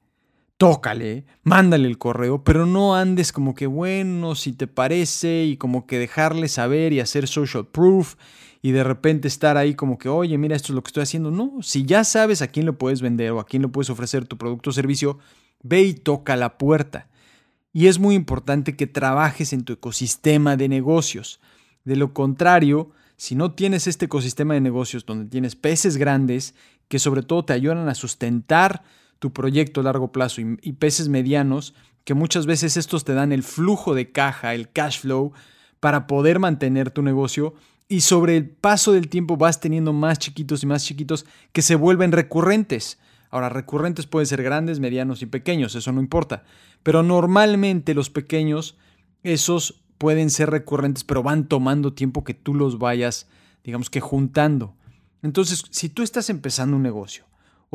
tócale, 0.58 1.26
mándale 1.44 1.88
el 1.88 1.98
correo, 1.98 2.44
pero 2.44 2.66
no 2.66 2.96
andes 2.96 3.32
como 3.32 3.56
que, 3.56 3.68
bueno, 3.68 4.36
si 4.36 4.54
te 4.54 4.68
parece, 4.68 5.46
y 5.46 5.58
como 5.58 5.86
que 5.86 6.00
dejarle 6.00 6.48
saber 6.48 6.94
y 6.94 7.00
hacer 7.00 7.28
social 7.28 7.68
proof, 7.68 8.16
y 8.62 8.72
de 8.72 8.84
repente 8.84 9.28
estar 9.28 9.58
ahí 9.58 9.76
como 9.76 9.98
que, 9.98 10.10
oye, 10.10 10.38
mira, 10.38 10.56
esto 10.56 10.72
es 10.72 10.76
lo 10.76 10.82
que 10.82 10.90
estoy 10.90 11.04
haciendo. 11.04 11.30
No, 11.30 11.62
si 11.62 11.86
ya 11.86 12.04
sabes 12.04 12.42
a 12.42 12.48
quién 12.48 12.66
le 12.66 12.74
puedes 12.74 13.02
vender 13.02 13.32
o 13.32 13.40
a 13.40 13.46
quién 13.46 13.62
le 13.62 13.68
puedes 13.68 13.92
ofrecer 13.92 14.26
tu 14.26 14.38
producto 14.38 14.72
o 14.72 14.74
servicio, 14.74 15.20
ve 15.62 15.84
y 15.84 15.94
toca 15.94 16.36
la 16.36 16.58
puerta. 16.58 17.08
Y 17.74 17.88
es 17.88 18.00
muy 18.00 18.16
importante 18.16 18.76
que 18.76 18.88
trabajes 18.88 19.54
en 19.54 19.66
tu 19.66 19.74
ecosistema 19.74 20.58
de 20.58 20.68
negocios. 20.68 21.40
De 21.84 21.96
lo 21.96 22.14
contrario, 22.14 22.90
si 23.18 23.36
no 23.36 23.52
tienes 23.52 23.86
este 23.86 24.06
ecosistema 24.06 24.56
de 24.56 24.62
negocios 24.62 25.06
donde 25.06 25.30
tienes 25.30 25.56
peces 25.56 25.98
grandes 25.98 26.56
que 26.88 26.98
sobre 26.98 27.22
todo 27.22 27.46
te 27.46 27.54
ayudan 27.54 27.88
a 27.88 27.94
sustentar 27.94 28.82
tu 29.20 29.34
proyecto 29.34 29.82
a 29.82 29.84
largo 29.84 30.12
plazo 30.12 30.42
y, 30.42 30.74
peces 30.74 31.10
medianos, 31.10 31.74
que 32.04 32.14
muchas 32.14 32.46
veces 32.46 32.78
estos 32.78 33.04
te 33.04 33.14
dan 33.14 33.32
el 33.32 33.44
flujo 33.44 33.96
de 33.96 34.12
caja, 34.12 34.54
el 34.54 34.72
cash 34.72 35.00
flow, 35.00 35.34
para 35.80 36.08
poder 36.08 36.40
mantener 36.40 36.92
tu 36.92 37.02
negocio 37.02 37.56
y 37.88 38.02
sobre 38.02 38.38
el 38.38 38.50
paso 38.50 38.92
del 38.92 39.10
tiempo 39.10 39.38
vas 39.38 39.60
teniendo 39.60 39.94
más 39.94 40.20
chiquitos 40.20 40.64
y 40.64 40.68
más 40.68 40.84
chiquitos 40.84 41.26
que 41.52 41.62
se 41.62 41.76
vuelven 41.76 42.12
recurrentes. 42.12 43.00
Ahora, 43.30 43.50
recurrentes 43.50 44.08
pueden 44.08 44.28
ser 44.28 44.42
grandes, 44.44 44.80
medianos 44.80 45.22
y 45.22 45.26
pequeños, 45.26 45.76
eso 45.76 45.92
no 45.92 46.02
importa. 46.02 46.44
Pero 46.84 47.04
normalmente 47.04 47.94
los 47.94 48.10
pequeños, 48.10 48.78
esos 49.24 49.84
pueden 49.98 50.30
ser 50.30 50.50
recurrentes, 50.50 51.04
pero 51.04 51.24
van 51.24 51.48
tomando 51.48 51.94
tiempo 51.94 52.24
que 52.24 52.34
tú 52.34 52.54
los 52.54 52.80
vayas, 52.80 53.28
digamos 53.64 53.90
que 53.90 54.02
juntando. 54.02 54.76
Entonces, 55.22 55.64
si 55.72 55.90
tú 55.90 56.04
estás 56.04 56.30
empezando 56.30 56.76
un 56.76 56.84
negocio, 56.84 57.26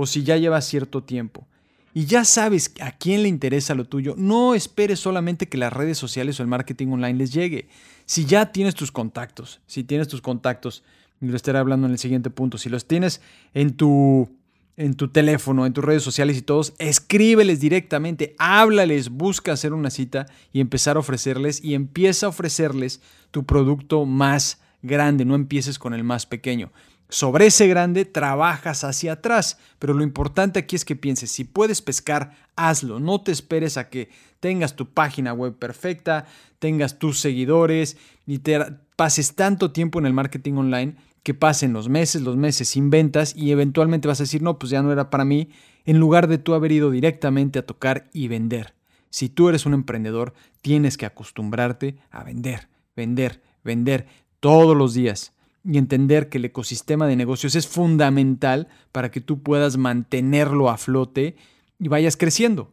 o 0.00 0.06
si 0.06 0.22
ya 0.22 0.36
llevas 0.36 0.66
cierto 0.66 1.02
tiempo, 1.02 1.46
y 1.92 2.06
ya 2.06 2.24
sabes 2.24 2.72
a 2.80 2.92
quién 2.92 3.22
le 3.22 3.28
interesa 3.28 3.74
lo 3.74 3.84
tuyo, 3.84 4.14
no 4.16 4.54
esperes 4.54 5.00
solamente 5.00 5.48
que 5.48 5.58
las 5.58 5.72
redes 5.72 5.98
sociales 5.98 6.38
o 6.38 6.42
el 6.42 6.48
marketing 6.48 6.88
online 6.88 7.18
les 7.18 7.32
llegue. 7.32 7.68
Si 8.06 8.24
ya 8.24 8.52
tienes 8.52 8.74
tus 8.74 8.92
contactos, 8.92 9.60
si 9.66 9.84
tienes 9.84 10.08
tus 10.08 10.22
contactos, 10.22 10.84
lo 11.20 11.36
estaré 11.36 11.58
hablando 11.58 11.86
en 11.86 11.92
el 11.92 11.98
siguiente 11.98 12.30
punto, 12.30 12.58
si 12.58 12.68
los 12.68 12.86
tienes 12.86 13.20
en 13.54 13.76
tu 13.76 14.28
en 14.76 14.94
tu 14.94 15.08
teléfono, 15.08 15.66
en 15.66 15.74
tus 15.74 15.84
redes 15.84 16.02
sociales 16.02 16.38
y 16.38 16.42
todos, 16.42 16.72
escríbeles 16.78 17.60
directamente, 17.60 18.34
háblales, 18.38 19.10
busca 19.10 19.52
hacer 19.52 19.74
una 19.74 19.90
cita 19.90 20.24
y 20.54 20.60
empezar 20.60 20.96
a 20.96 21.00
ofrecerles 21.00 21.62
y 21.62 21.74
empieza 21.74 22.24
a 22.24 22.28
ofrecerles 22.30 23.02
tu 23.30 23.44
producto 23.44 24.06
más 24.06 24.58
grande, 24.80 25.26
no 25.26 25.34
empieces 25.34 25.78
con 25.78 25.92
el 25.92 26.02
más 26.02 26.24
pequeño. 26.24 26.72
Sobre 27.10 27.46
ese 27.46 27.66
grande 27.66 28.04
trabajas 28.04 28.84
hacia 28.84 29.14
atrás, 29.14 29.58
pero 29.80 29.94
lo 29.94 30.04
importante 30.04 30.60
aquí 30.60 30.76
es 30.76 30.84
que 30.84 30.94
pienses, 30.94 31.32
si 31.32 31.42
puedes 31.42 31.82
pescar, 31.82 32.36
hazlo, 32.54 33.00
no 33.00 33.20
te 33.20 33.32
esperes 33.32 33.76
a 33.76 33.88
que 33.88 34.10
tengas 34.38 34.76
tu 34.76 34.88
página 34.88 35.32
web 35.32 35.58
perfecta, 35.58 36.26
tengas 36.60 37.00
tus 37.00 37.18
seguidores 37.18 37.96
y 38.26 38.38
te 38.38 38.60
pases 38.94 39.34
tanto 39.34 39.72
tiempo 39.72 39.98
en 39.98 40.06
el 40.06 40.12
marketing 40.12 40.54
online 40.54 40.94
que 41.24 41.34
pasen 41.34 41.72
los 41.72 41.88
meses, 41.88 42.22
los 42.22 42.36
meses 42.36 42.68
sin 42.68 42.90
ventas 42.90 43.34
y 43.34 43.50
eventualmente 43.50 44.06
vas 44.06 44.20
a 44.20 44.24
decir, 44.24 44.40
no, 44.40 44.60
pues 44.60 44.70
ya 44.70 44.80
no 44.80 44.92
era 44.92 45.10
para 45.10 45.24
mí, 45.24 45.50
en 45.86 45.98
lugar 45.98 46.28
de 46.28 46.38
tú 46.38 46.54
haber 46.54 46.70
ido 46.70 46.92
directamente 46.92 47.58
a 47.58 47.66
tocar 47.66 48.08
y 48.12 48.28
vender. 48.28 48.74
Si 49.10 49.28
tú 49.28 49.48
eres 49.48 49.66
un 49.66 49.74
emprendedor, 49.74 50.32
tienes 50.62 50.96
que 50.96 51.06
acostumbrarte 51.06 51.96
a 52.12 52.22
vender, 52.22 52.68
vender, 52.94 53.42
vender 53.64 54.06
todos 54.38 54.76
los 54.76 54.94
días 54.94 55.32
y 55.64 55.78
entender 55.78 56.28
que 56.28 56.38
el 56.38 56.46
ecosistema 56.46 57.06
de 57.06 57.16
negocios 57.16 57.54
es 57.54 57.66
fundamental 57.66 58.68
para 58.92 59.10
que 59.10 59.20
tú 59.20 59.42
puedas 59.42 59.76
mantenerlo 59.76 60.70
a 60.70 60.78
flote 60.78 61.36
y 61.78 61.88
vayas 61.88 62.16
creciendo. 62.16 62.72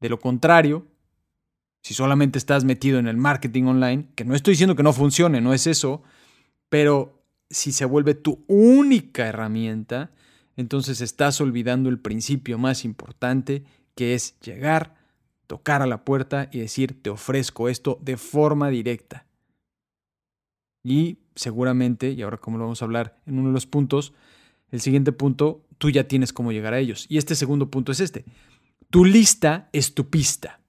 De 0.00 0.08
lo 0.08 0.18
contrario, 0.18 0.86
si 1.82 1.94
solamente 1.94 2.38
estás 2.38 2.64
metido 2.64 2.98
en 2.98 3.06
el 3.06 3.16
marketing 3.16 3.64
online, 3.64 4.06
que 4.14 4.24
no 4.24 4.34
estoy 4.34 4.52
diciendo 4.52 4.76
que 4.76 4.82
no 4.82 4.92
funcione, 4.92 5.40
no 5.40 5.52
es 5.52 5.66
eso, 5.66 6.02
pero 6.68 7.22
si 7.50 7.72
se 7.72 7.84
vuelve 7.84 8.14
tu 8.14 8.44
única 8.46 9.26
herramienta, 9.26 10.10
entonces 10.56 11.00
estás 11.00 11.40
olvidando 11.40 11.88
el 11.88 11.98
principio 11.98 12.58
más 12.58 12.84
importante, 12.84 13.64
que 13.94 14.14
es 14.14 14.38
llegar, 14.40 14.94
tocar 15.46 15.82
a 15.82 15.86
la 15.86 16.04
puerta 16.04 16.48
y 16.52 16.60
decir, 16.60 17.02
te 17.02 17.10
ofrezco 17.10 17.68
esto 17.68 17.98
de 18.02 18.16
forma 18.16 18.68
directa. 18.68 19.26
Y 20.82 21.18
seguramente, 21.34 22.10
y 22.10 22.22
ahora 22.22 22.38
como 22.38 22.58
lo 22.58 22.64
vamos 22.64 22.82
a 22.82 22.84
hablar 22.84 23.20
en 23.26 23.38
uno 23.38 23.48
de 23.48 23.54
los 23.54 23.66
puntos, 23.66 24.12
el 24.70 24.80
siguiente 24.80 25.12
punto, 25.12 25.64
tú 25.78 25.90
ya 25.90 26.06
tienes 26.06 26.32
cómo 26.32 26.52
llegar 26.52 26.74
a 26.74 26.78
ellos. 26.78 27.06
Y 27.08 27.18
este 27.18 27.34
segundo 27.34 27.70
punto 27.70 27.92
es 27.92 28.00
este. 28.00 28.24
Tu 28.90 29.04
lista 29.04 29.68
es 29.72 29.94
tu 29.94 30.08
pista. 30.10 30.60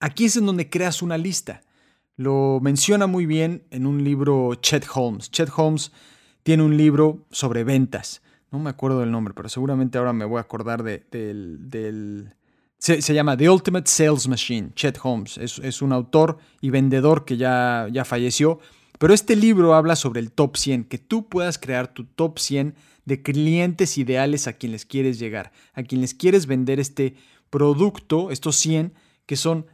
Aquí 0.00 0.26
es 0.26 0.36
en 0.36 0.46
donde 0.46 0.68
creas 0.68 1.02
una 1.02 1.18
lista. 1.18 1.62
Lo 2.16 2.60
menciona 2.62 3.06
muy 3.06 3.26
bien 3.26 3.64
en 3.70 3.86
un 3.86 4.04
libro 4.04 4.54
Chet 4.56 4.86
Holmes. 4.94 5.30
Chet 5.30 5.50
Holmes 5.54 5.92
tiene 6.42 6.62
un 6.62 6.76
libro 6.76 7.26
sobre 7.30 7.64
ventas. 7.64 8.22
No 8.50 8.58
me 8.58 8.70
acuerdo 8.70 9.00
del 9.00 9.10
nombre, 9.10 9.34
pero 9.34 9.48
seguramente 9.48 9.98
ahora 9.98 10.12
me 10.12 10.24
voy 10.24 10.38
a 10.38 10.42
acordar 10.42 10.82
del... 10.82 12.34
se, 12.78 13.14
llama 13.14 13.36
The 13.36 13.50
Ultimate 13.50 13.88
Sales 13.88 14.28
Machine, 14.28 14.70
Chet 14.74 14.98
Holmes. 15.02 15.36
Es, 15.38 15.58
es, 15.58 15.82
un 15.82 15.92
autor 15.92 16.38
y 16.60 16.70
vendedor 16.70 17.24
que 17.24 17.36
ya, 17.36 17.88
ya 17.90 18.04
falleció 18.04 18.60
pero 18.98 19.14
este 19.14 19.36
libro 19.36 19.74
habla 19.74 19.96
sobre 19.96 20.20
el 20.20 20.32
top 20.32 20.56
100, 20.56 20.84
que 20.84 20.98
tú 20.98 21.28
puedas 21.28 21.58
crear 21.58 21.92
tu 21.92 22.04
top 22.04 22.38
100 22.38 22.74
de 23.04 23.22
clientes 23.22 23.98
ideales 23.98 24.46
a 24.48 24.54
quienes 24.54 24.84
quieres 24.84 25.18
llegar, 25.18 25.52
a 25.74 25.82
quienes 25.82 26.14
quieres 26.14 26.46
vender 26.46 26.80
este 26.80 27.14
producto, 27.50 28.30
estos 28.30 28.56
100 28.56 28.94
que 29.26 29.36
son 29.36 29.66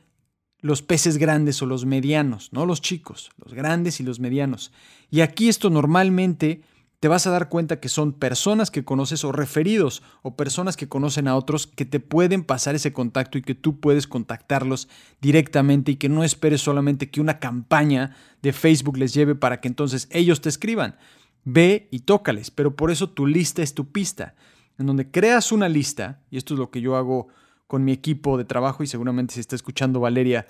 los 0.60 0.82
peces 0.82 1.18
grandes 1.18 1.60
o 1.60 1.66
los 1.66 1.84
medianos, 1.84 2.52
no 2.52 2.66
los 2.66 2.80
chicos, 2.80 3.30
los 3.36 3.52
grandes 3.52 4.00
y 4.00 4.04
los 4.04 4.20
medianos. 4.20 4.72
Y 5.10 5.20
aquí 5.20 5.48
esto 5.48 5.70
normalmente 5.70 6.62
te 7.02 7.08
vas 7.08 7.26
a 7.26 7.32
dar 7.32 7.48
cuenta 7.48 7.80
que 7.80 7.88
son 7.88 8.12
personas 8.12 8.70
que 8.70 8.84
conoces 8.84 9.24
o 9.24 9.32
referidos 9.32 10.04
o 10.22 10.36
personas 10.36 10.76
que 10.76 10.88
conocen 10.88 11.26
a 11.26 11.34
otros 11.34 11.66
que 11.66 11.84
te 11.84 11.98
pueden 11.98 12.44
pasar 12.44 12.76
ese 12.76 12.92
contacto 12.92 13.38
y 13.38 13.42
que 13.42 13.56
tú 13.56 13.80
puedes 13.80 14.06
contactarlos 14.06 14.88
directamente 15.20 15.90
y 15.90 15.96
que 15.96 16.08
no 16.08 16.22
esperes 16.22 16.60
solamente 16.60 17.10
que 17.10 17.20
una 17.20 17.40
campaña 17.40 18.14
de 18.40 18.52
Facebook 18.52 18.98
les 18.98 19.14
lleve 19.14 19.34
para 19.34 19.60
que 19.60 19.66
entonces 19.66 20.06
ellos 20.12 20.40
te 20.42 20.48
escriban. 20.48 20.94
Ve 21.42 21.88
y 21.90 21.98
tócales, 21.98 22.52
pero 22.52 22.76
por 22.76 22.92
eso 22.92 23.10
tu 23.10 23.26
lista 23.26 23.64
es 23.64 23.74
tu 23.74 23.90
pista, 23.90 24.36
en 24.78 24.86
donde 24.86 25.10
creas 25.10 25.50
una 25.50 25.68
lista, 25.68 26.20
y 26.30 26.36
esto 26.36 26.54
es 26.54 26.60
lo 26.60 26.70
que 26.70 26.82
yo 26.82 26.94
hago 26.94 27.26
con 27.66 27.82
mi 27.82 27.90
equipo 27.90 28.38
de 28.38 28.44
trabajo 28.44 28.84
y 28.84 28.86
seguramente 28.86 29.34
si 29.34 29.40
está 29.40 29.56
escuchando 29.56 29.98
Valeria 29.98 30.46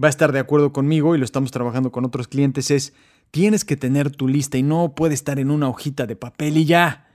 va 0.00 0.06
a 0.06 0.10
estar 0.10 0.30
de 0.30 0.38
acuerdo 0.38 0.72
conmigo 0.72 1.16
y 1.16 1.18
lo 1.18 1.24
estamos 1.24 1.50
trabajando 1.50 1.90
con 1.90 2.04
otros 2.04 2.28
clientes, 2.28 2.70
es 2.70 2.94
Tienes 3.30 3.64
que 3.64 3.76
tener 3.76 4.10
tu 4.10 4.28
lista 4.28 4.58
y 4.58 4.62
no 4.62 4.94
puede 4.94 5.14
estar 5.14 5.38
en 5.38 5.50
una 5.50 5.68
hojita 5.68 6.06
de 6.06 6.16
papel 6.16 6.56
y 6.56 6.64
ya. 6.64 7.06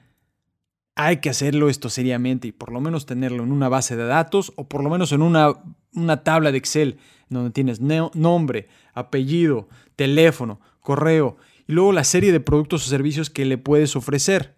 Hay 0.96 1.18
que 1.18 1.30
hacerlo 1.30 1.70
esto 1.70 1.90
seriamente 1.90 2.48
y 2.48 2.52
por 2.52 2.72
lo 2.72 2.80
menos 2.80 3.06
tenerlo 3.06 3.44
en 3.44 3.52
una 3.52 3.68
base 3.68 3.96
de 3.96 4.06
datos 4.06 4.54
o 4.56 4.68
por 4.68 4.84
lo 4.84 4.90
menos 4.92 5.12
en 5.12 5.24
una, 5.24 5.54
una 5.94 6.24
tabla 6.24 6.52
de 6.52 6.60
Excel 6.60 7.00
donde 7.30 7.50
tienes 7.50 7.82
nombre, 7.82 8.68
apellido, 8.94 9.68
teléfono, 9.96 10.60
correo 10.82 11.38
y 11.68 11.74
luego 11.74 11.94
la 11.94 12.04
serie 12.04 12.32
de 12.32 12.40
productos 12.40 12.86
o 12.86 12.90
servicios 12.90 13.30
que 13.30 13.46
le 13.46 13.58
puedes 13.58 13.96
ofrecer. 13.96 14.56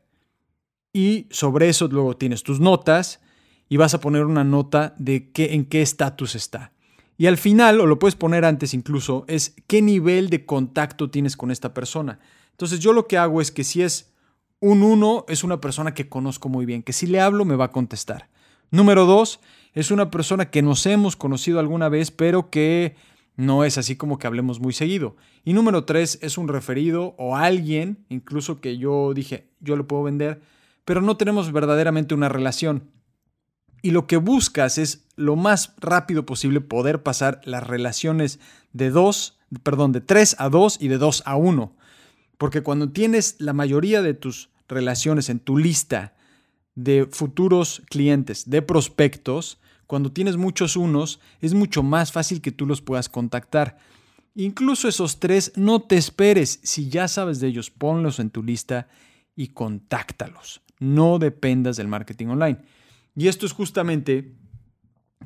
Y 0.92 1.28
sobre 1.30 1.70
eso 1.70 1.88
luego 1.88 2.18
tienes 2.18 2.44
tus 2.44 2.60
notas 2.60 3.22
y 3.70 3.78
vas 3.78 3.94
a 3.94 4.00
poner 4.00 4.26
una 4.26 4.44
nota 4.44 4.96
de 4.98 5.32
qué, 5.32 5.54
en 5.54 5.66
qué 5.66 5.82
estatus 5.82 6.36
está. 6.36 6.72
Y 7.18 7.28
al 7.28 7.38
final, 7.38 7.80
o 7.80 7.86
lo 7.86 8.00
puedes 8.00 8.16
poner 8.16 8.46
antes 8.46 8.74
incluso, 8.74 9.26
es 9.28 9.56
qué 9.68 9.82
nivel 9.82 10.30
de 10.30 10.46
contacto 10.46 11.10
tienes 11.10 11.38
con 11.38 11.52
esta 11.52 11.74
persona. 11.74 12.20
Entonces 12.52 12.80
yo 12.80 12.94
lo 12.94 13.08
que 13.08 13.18
hago 13.18 13.42
es 13.42 13.52
que 13.52 13.64
si 13.64 13.82
es 13.82 14.14
un 14.60 14.84
1, 14.84 15.26
es 15.28 15.44
una 15.44 15.62
persona 15.62 15.94
que 15.94 16.10
conozco 16.10 16.50
muy 16.50 16.66
bien, 16.66 16.84
que 16.84 16.94
si 16.94 17.08
le 17.08 17.22
hablo 17.22 17.46
me 17.46 17.56
va 17.56 17.66
a 17.66 17.72
contestar. 17.72 18.30
Número 18.72 19.06
2, 19.06 19.40
es 19.74 19.92
una 19.92 20.10
persona 20.10 20.50
que 20.50 20.62
nos 20.62 20.86
hemos 20.86 21.16
conocido 21.16 21.60
alguna 21.60 21.90
vez, 21.90 22.12
pero 22.12 22.50
que 22.50 22.96
no 23.36 23.64
es 23.64 23.78
así 23.78 23.96
como 23.96 24.18
que 24.18 24.28
hablemos 24.28 24.60
muy 24.60 24.74
seguido. 24.74 25.16
Y 25.44 25.54
número 25.54 25.86
3, 25.86 26.20
es 26.22 26.38
un 26.38 26.48
referido 26.48 27.16
o 27.18 27.36
alguien, 27.36 28.06
incluso 28.10 28.62
que 28.62 28.78
yo 28.78 29.14
dije, 29.14 29.50
yo 29.60 29.76
le 29.76 29.84
puedo 29.84 30.04
vender, 30.04 30.42
pero 30.86 31.02
no 31.02 31.18
tenemos 31.18 31.52
verdaderamente 31.52 32.14
una 32.14 32.30
relación 32.30 32.90
y 33.82 33.92
lo 33.92 34.08
que 34.08 34.18
buscas 34.18 34.78
es 34.78 35.06
lo 35.16 35.36
más 35.36 35.74
rápido 35.78 36.26
posible 36.26 36.62
poder 36.62 37.04
pasar 37.04 37.42
las 37.46 37.66
relaciones 37.66 38.40
de 38.74 38.90
2, 38.90 39.38
perdón, 39.64 39.92
de 39.92 40.02
3 40.02 40.38
a 40.40 40.50
2 40.50 40.78
y 40.82 40.88
de 40.88 40.98
2 40.98 41.24
a 41.26 41.36
1. 41.36 41.76
Porque 42.38 42.62
cuando 42.62 42.92
tienes 42.92 43.36
la 43.40 43.54
mayoría 43.54 44.02
de 44.02 44.14
tus 44.14 44.50
relaciones 44.68 45.30
en 45.30 45.40
tu 45.40 45.58
lista 45.58 46.14
de 46.76 47.08
futuros 47.10 47.84
clientes, 47.90 48.50
de 48.50 48.62
prospectos, 48.62 49.60
cuando 49.88 50.12
tienes 50.12 50.36
muchos 50.36 50.76
unos, 50.76 51.20
es 51.42 51.54
mucho 51.54 51.84
más 51.84 52.12
fácil 52.12 52.42
que 52.42 52.52
tú 52.52 52.66
los 52.66 52.82
puedas 52.82 53.08
contactar. 53.08 53.78
Incluso 54.36 54.90
esos 54.90 55.20
tres, 55.20 55.54
no 55.56 55.82
te 55.82 55.96
esperes. 55.96 56.60
Si 56.64 56.90
ya 56.90 57.08
sabes 57.08 57.40
de 57.40 57.48
ellos, 57.48 57.70
ponlos 57.70 58.20
en 58.20 58.32
tu 58.32 58.44
lista 58.44 58.88
y 59.36 59.50
contáctalos. 59.50 60.62
No 60.80 61.20
dependas 61.20 61.78
del 61.78 61.88
marketing 61.88 62.28
online. 62.28 62.58
Y 63.16 63.28
esto 63.28 63.46
es 63.46 63.54
justamente 63.54 64.34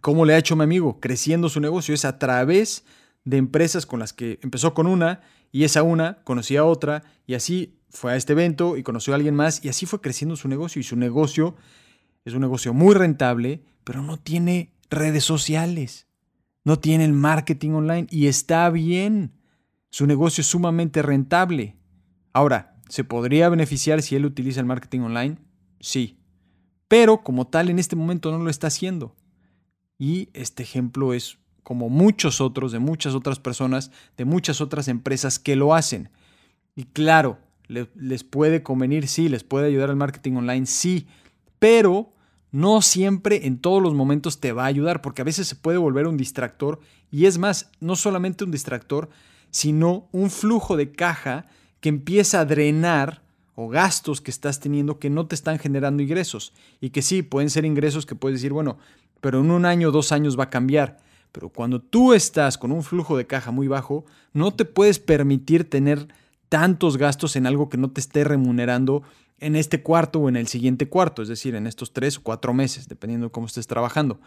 cómo 0.01 0.25
le 0.25 0.34
ha 0.34 0.38
hecho 0.38 0.55
mi 0.55 0.63
amigo, 0.63 1.00
creciendo 1.00 1.50
su 1.50 1.60
negocio. 1.60 1.93
Es 1.93 2.05
a 2.05 2.19
través 2.19 2.86
de 3.25 3.38
empresas 3.38 3.86
con 3.86 4.00
las 4.00 4.13
que 4.13 4.39
empezó 4.41 4.74
con 4.74 4.88
una 4.88 5.22
y 5.51 5.63
esa 5.63 5.84
una 5.84 6.24
conocía 6.24 6.62
a 6.62 6.65
otra 6.65 7.03
y 7.25 7.34
así 7.34 7.79
fue 7.89 8.13
a 8.13 8.15
este 8.15 8.34
evento 8.34 8.77
y 8.77 8.84
conoció 8.84 9.13
a 9.13 9.15
alguien 9.15 9.36
más 9.36 9.63
y 9.65 9.69
así 9.69 9.86
fue 9.86 10.01
creciendo 10.01 10.36
su 10.36 10.48
negocio. 10.48 10.79
Y 10.79 10.84
su 10.84 10.96
negocio 10.96 11.55
es 12.25 12.34
un 12.34 12.41
negocio 12.41 12.74
muy 12.74 12.93
rentable, 12.93 13.63
pero 13.84 14.01
no 14.01 14.17
tiene 14.17 14.74
redes 14.89 15.24
sociales, 15.24 16.08
no 16.63 16.79
tiene 16.79 17.05
el 17.05 17.13
marketing 17.13 17.72
online 17.72 18.08
y 18.12 18.27
está 18.27 18.69
bien. 18.69 19.34
Su 19.89 20.05
negocio 20.05 20.41
es 20.41 20.48
sumamente 20.48 21.01
rentable. 21.01 21.75
Ahora, 22.31 22.75
¿se 22.89 23.03
podría 23.03 23.50
beneficiar 23.50 24.03
si 24.03 24.15
él 24.15 24.25
utiliza 24.25 24.60
el 24.60 24.67
marketing 24.67 25.00
online? 25.00 25.38
Sí, 25.79 26.19
pero 26.89 27.24
como 27.24 27.48
tal 27.48 27.69
en 27.69 27.79
este 27.79 27.96
momento 27.96 28.31
no 28.31 28.43
lo 28.43 28.50
está 28.50 28.67
haciendo. 28.67 29.15
Y 29.98 30.27
este 30.34 30.63
ejemplo 30.63 31.13
es 31.13 31.38
como 31.63 31.88
muchos 31.88 32.41
otros 32.41 32.72
de 32.74 32.79
muchas 32.79 33.13
otras 33.13 33.39
personas, 33.39 33.91
de 34.17 34.25
muchas 34.25 34.60
otras 34.60 34.89
empresas 34.89 35.39
que 35.39 35.55
lo 35.55 35.74
hacen. 35.74 36.10
Y 36.75 36.86
claro, 36.86 37.38
les 37.67 38.24
puede 38.24 38.63
convenir, 38.63 39.08
sí, 39.08 39.29
les 39.29 39.43
puede 39.43 39.67
ayudar 39.67 39.91
el 39.91 39.96
marketing 39.96 40.34
online, 40.34 40.65
sí, 40.65 41.08
pero 41.60 42.12
no 42.51 42.81
siempre 42.81 43.46
en 43.46 43.60
todos 43.60 43.84
los 43.84 43.93
momentos 43.93 44.39
te 44.39 44.51
va 44.51 44.63
a 44.63 44.67
ayudar, 44.67 45.01
porque 45.01 45.22
a 45.22 45.25
veces 45.25 45.48
se 45.48 45.55
puede 45.55 45.77
volver 45.77 46.08
un 46.08 46.17
distractor 46.17 46.79
y 47.12 47.25
es 47.25 47.38
más, 47.38 47.69
no 47.79 47.96
solamente 47.96 48.43
un 48.43 48.51
distractor, 48.51 49.10
sino 49.51 50.08
un 50.12 50.31
flujo 50.31 50.75
de 50.75 50.91
caja 50.91 51.46
que 51.81 51.89
empieza 51.89 52.39
a 52.39 52.46
drenar 52.46 53.22
o 53.62 53.68
gastos 53.68 54.22
que 54.22 54.32
estás 54.32 54.62
teniendo 54.62 55.00
que 55.00 55.10
no 55.10 55.28
te 55.28 55.36
están 55.36 55.60
generando 55.60 56.01
ingresos 56.01 56.54
y 56.80 56.92
que 56.92 57.01
sí, 57.01 57.24
pueden 57.24 57.50
ser 57.50 57.66
ingresos 57.66 58.06
que 58.06 58.16
puedes 58.16 58.39
decir, 58.39 58.54
bueno, 58.54 58.78
pero 59.20 59.42
en 59.42 59.51
un 59.51 59.66
año 59.66 59.89
o 59.89 59.92
dos 59.92 60.13
años 60.13 60.39
va 60.39 60.46
a 60.46 60.50
cambiar. 60.50 61.00
Pero 61.34 61.50
cuando 61.50 61.82
tú 61.82 62.13
estás 62.13 62.58
con 62.58 62.72
un 62.72 62.84
flujo 62.84 63.18
de 63.18 63.28
caja 63.28 63.51
muy 63.51 63.68
bajo, 63.68 64.06
no 64.32 64.54
te 64.54 64.63
puedes 64.63 65.00
permitir 65.00 65.70
tener 65.70 66.08
tantos 66.48 66.96
gastos 66.96 67.36
en 67.36 67.48
algo 67.48 67.68
que 67.68 67.78
no 67.78 67.92
te 67.92 68.00
esté 68.00 68.24
remunerando 68.24 69.04
en 69.42 69.58
este 69.58 69.84
cuarto 69.84 70.20
o 70.20 70.30
en 70.30 70.38
el 70.38 70.48
siguiente 70.48 70.88
cuarto, 70.88 71.22
es 71.22 71.28
decir, 71.28 71.54
en 71.56 71.68
estos 71.68 71.92
tres 71.92 72.18
o 72.18 72.24
cuatro 72.24 72.54
meses, 72.54 72.88
dependiendo 72.88 73.28
de 73.28 73.32
cómo 73.32 73.48
estés 73.48 73.68
trabajando. 73.68 74.22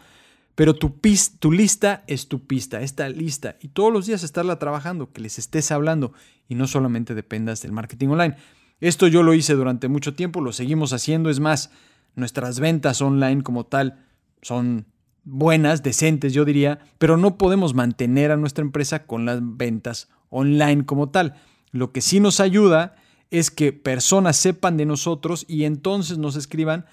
Pero 0.53 0.75
tu, 0.75 0.95
tu 1.39 1.51
lista 1.51 2.03
es 2.05 2.27
tu 2.27 2.45
pista, 2.45 2.81
esta 2.83 3.09
lista, 3.09 3.57
y 3.61 3.69
todos 3.69 3.91
los 3.91 4.05
días 4.05 4.21
estarla 4.21 4.59
trabajando, 4.59 5.11
que 5.11 5.21
les 5.21 5.39
estés 5.39 5.71
hablando 5.71 6.13
y 6.47 6.53
no 6.53 6.67
solamente 6.67 7.15
dependas 7.15 7.63
del 7.63 7.71
marketing 7.71 8.09
online. 8.09 8.35
Esto 8.79 9.07
yo 9.07 9.23
lo 9.23 9.33
hice 9.33 9.53
durante 9.53 9.87
mucho 9.87 10.13
tiempo, 10.13 10.41
lo 10.41 10.51
seguimos 10.51 10.93
haciendo. 10.93 11.29
Es 11.29 11.39
más, 11.39 11.71
nuestras 12.15 12.59
ventas 12.59 13.01
online 13.01 13.43
como 13.43 13.65
tal 13.65 14.05
son 14.41 14.85
buenas, 15.23 15.83
decentes, 15.83 16.33
yo 16.33 16.45
diría, 16.45 16.79
pero 16.97 17.17
no 17.17 17.37
podemos 17.37 17.73
mantener 17.73 18.31
a 18.31 18.37
nuestra 18.37 18.63
empresa 18.63 19.05
con 19.05 19.25
las 19.25 19.39
ventas 19.41 20.09
online 20.29 20.85
como 20.85 21.09
tal. 21.09 21.35
Lo 21.71 21.91
que 21.91 22.01
sí 22.01 22.19
nos 22.19 22.39
ayuda 22.39 22.95
es 23.31 23.49
que 23.49 23.73
personas 23.73 24.37
sepan 24.37 24.77
de 24.77 24.85
nosotros 24.85 25.45
y 25.47 25.63
entonces 25.63 26.17
nos 26.17 26.35
escriban 26.35 26.85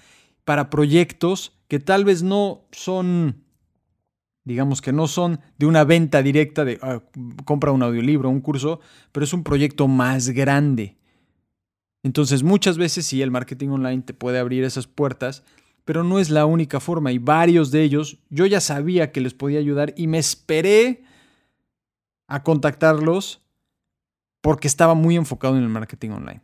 para 0.43 0.69
proyectos 0.69 1.53
que 1.67 1.79
tal 1.79 2.03
vez 2.03 2.23
no 2.23 2.65
son, 2.71 3.43
digamos 4.43 4.81
que 4.81 4.91
no 4.91 5.07
son 5.07 5.39
de 5.57 5.67
una 5.67 5.83
venta 5.83 6.23
directa 6.23 6.65
de 6.65 6.79
ah, 6.81 7.01
compra 7.45 7.71
un 7.71 7.83
audiolibro, 7.83 8.29
un 8.29 8.41
curso, 8.41 8.79
pero 9.11 9.23
es 9.23 9.33
un 9.33 9.43
proyecto 9.43 9.87
más 9.87 10.29
grande. 10.29 10.97
Entonces 12.03 12.43
muchas 12.43 12.77
veces 12.77 13.05
sí, 13.05 13.21
el 13.21 13.31
marketing 13.31 13.69
online 13.69 14.01
te 14.01 14.13
puede 14.13 14.39
abrir 14.39 14.63
esas 14.63 14.87
puertas, 14.87 15.43
pero 15.85 16.03
no 16.03 16.19
es 16.19 16.29
la 16.29 16.45
única 16.45 16.79
forma 16.79 17.11
y 17.11 17.17
varios 17.17 17.71
de 17.71 17.83
ellos 17.83 18.19
yo 18.29 18.45
ya 18.45 18.59
sabía 18.61 19.11
que 19.11 19.21
les 19.21 19.33
podía 19.33 19.59
ayudar 19.59 19.93
y 19.97 20.07
me 20.07 20.17
esperé 20.17 21.03
a 22.27 22.43
contactarlos 22.43 23.41
porque 24.41 24.67
estaba 24.67 24.95
muy 24.95 25.15
enfocado 25.15 25.57
en 25.57 25.63
el 25.63 25.69
marketing 25.69 26.11
online. 26.11 26.41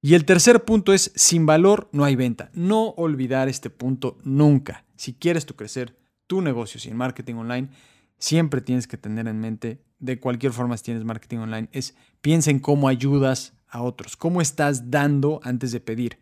Y 0.00 0.14
el 0.14 0.24
tercer 0.24 0.64
punto 0.64 0.92
es, 0.92 1.10
sin 1.16 1.46
valor 1.46 1.88
no 1.92 2.04
hay 2.04 2.14
venta. 2.14 2.50
No 2.54 2.90
olvidar 2.90 3.48
este 3.48 3.70
punto 3.70 4.18
nunca. 4.22 4.84
Si 4.94 5.14
quieres 5.14 5.46
tú 5.46 5.56
crecer 5.56 5.98
tu 6.26 6.42
negocio 6.42 6.78
sin 6.78 6.96
marketing 6.96 7.34
online, 7.34 7.70
siempre 8.18 8.60
tienes 8.60 8.86
que 8.86 8.96
tener 8.96 9.26
en 9.26 9.40
mente, 9.40 9.82
de 9.98 10.20
cualquier 10.20 10.52
forma 10.52 10.76
si 10.76 10.84
tienes 10.84 11.04
marketing 11.04 11.38
online, 11.38 11.68
es 11.72 11.96
piensa 12.20 12.50
en 12.50 12.60
cómo 12.60 12.86
ayudas 12.88 13.55
a 13.68 13.82
otros, 13.82 14.16
cómo 14.16 14.40
estás 14.40 14.90
dando 14.90 15.40
antes 15.42 15.72
de 15.72 15.80
pedir. 15.80 16.18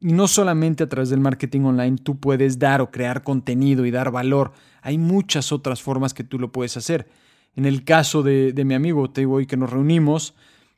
Y 0.00 0.12
no 0.12 0.28
solamente 0.28 0.84
a 0.84 0.88
través 0.88 1.08
del 1.08 1.20
marketing 1.20 1.62
online 1.62 1.96
tú 1.96 2.18
puedes 2.18 2.58
dar 2.58 2.80
o 2.80 2.90
crear 2.90 3.22
contenido 3.22 3.86
y 3.86 3.90
dar 3.90 4.10
valor. 4.10 4.52
Hay 4.82 4.98
muchas 4.98 5.52
otras 5.52 5.82
formas 5.82 6.12
que 6.14 6.24
tú 6.24 6.38
lo 6.38 6.52
puedes 6.52 6.76
hacer. 6.76 7.08
En 7.54 7.64
el 7.64 7.84
caso 7.84 8.22
de, 8.22 8.52
mi 8.66 8.74
amigo 8.74 9.10
te 9.10 9.24
hoy 9.24 9.46
que 9.46 9.56
nos 9.56 9.70
reunimos, 9.70 10.34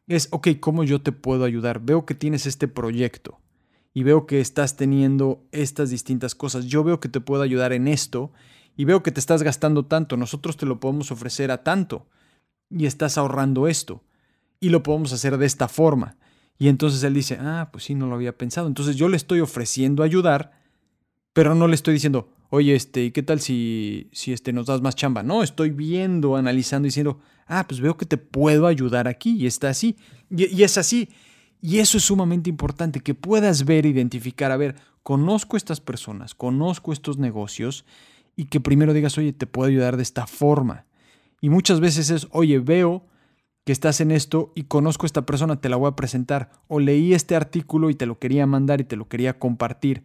es, 0.06 0.28
ok, 0.30 0.48
¿cómo 0.60 0.84
yo 0.84 1.02
te 1.02 1.12
puedo 1.12 1.44
ayudar? 1.44 1.80
Veo 1.80 2.06
que 2.06 2.14
tienes 2.14 2.46
este 2.46 2.68
proyecto 2.68 3.38
y 3.92 4.04
veo 4.04 4.26
que 4.26 4.40
estás 4.40 4.76
teniendo 4.76 5.42
estas 5.50 5.90
distintas 5.90 6.36
cosas. 6.36 6.66
Yo 6.66 6.84
veo 6.84 7.00
que 7.00 7.08
te 7.08 7.20
puedo 7.20 7.42
ayudar 7.42 7.72
en 7.72 7.88
esto 7.88 8.32
y 8.76 8.84
veo 8.84 9.02
que 9.02 9.10
te 9.10 9.18
estás 9.18 9.42
gastando 9.42 9.86
tanto. 9.86 10.16
Nosotros 10.16 10.56
te 10.56 10.66
lo 10.66 10.78
podemos 10.78 11.10
ofrecer 11.10 11.50
a 11.50 11.64
tanto 11.64 12.06
y 12.70 12.86
estás 12.86 13.18
ahorrando 13.18 13.66
esto 13.66 14.04
y 14.60 14.70
lo 14.70 14.82
podemos 14.82 15.12
hacer 15.12 15.38
de 15.38 15.46
esta 15.46 15.68
forma. 15.68 16.16
Y 16.58 16.68
entonces 16.68 17.02
él 17.04 17.14
dice, 17.14 17.38
ah, 17.40 17.68
pues 17.70 17.84
sí, 17.84 17.94
no 17.94 18.06
lo 18.06 18.16
había 18.16 18.36
pensado. 18.36 18.66
Entonces 18.66 18.96
yo 18.96 19.08
le 19.08 19.16
estoy 19.16 19.40
ofreciendo 19.40 20.02
ayudar, 20.02 20.52
pero 21.32 21.54
no 21.54 21.68
le 21.68 21.76
estoy 21.76 21.94
diciendo, 21.94 22.32
oye, 22.50 22.74
este, 22.74 23.04
¿y 23.04 23.10
qué 23.12 23.22
tal 23.22 23.40
si, 23.40 24.08
si 24.12 24.32
este, 24.32 24.52
nos 24.52 24.66
das 24.66 24.80
más 24.80 24.96
chamba? 24.96 25.22
No, 25.22 25.42
estoy 25.42 25.70
viendo, 25.70 26.36
analizando, 26.36 26.86
diciendo, 26.86 27.20
ah, 27.46 27.66
pues 27.68 27.80
veo 27.80 27.96
que 27.96 28.06
te 28.06 28.16
puedo 28.16 28.66
ayudar 28.66 29.06
aquí 29.06 29.36
y 29.36 29.46
está 29.46 29.68
así. 29.68 29.96
Y, 30.30 30.62
es 30.62 30.78
así. 30.78 31.10
Y 31.60 31.78
eso 31.78 31.98
es 31.98 32.04
sumamente 32.04 32.50
importante, 32.50 33.00
que 33.00 33.14
puedas 33.14 33.64
ver, 33.64 33.86
identificar, 33.86 34.50
a 34.50 34.56
ver, 34.56 34.76
conozco 35.02 35.56
estas 35.56 35.80
personas, 35.80 36.34
conozco 36.34 36.92
estos 36.92 37.18
negocios 37.18 37.84
y 38.36 38.44
que 38.44 38.60
primero 38.60 38.94
digas, 38.94 39.18
oye, 39.18 39.32
te 39.32 39.46
puedo 39.46 39.68
ayudar 39.68 39.96
de 39.96 40.04
esta 40.04 40.26
forma. 40.26 40.86
Y 41.40 41.50
muchas 41.50 41.80
veces 41.80 42.10
es, 42.10 42.28
oye, 42.30 42.58
veo 42.60 43.06
que 43.68 43.72
estás 43.72 44.00
en 44.00 44.12
esto 44.12 44.50
y 44.54 44.62
conozco 44.62 45.04
a 45.04 45.08
esta 45.08 45.26
persona, 45.26 45.60
te 45.60 45.68
la 45.68 45.76
voy 45.76 45.90
a 45.90 45.94
presentar. 45.94 46.52
O 46.68 46.80
leí 46.80 47.12
este 47.12 47.36
artículo 47.36 47.90
y 47.90 47.94
te 47.94 48.06
lo 48.06 48.18
quería 48.18 48.46
mandar 48.46 48.80
y 48.80 48.84
te 48.84 48.96
lo 48.96 49.08
quería 49.08 49.38
compartir. 49.38 50.04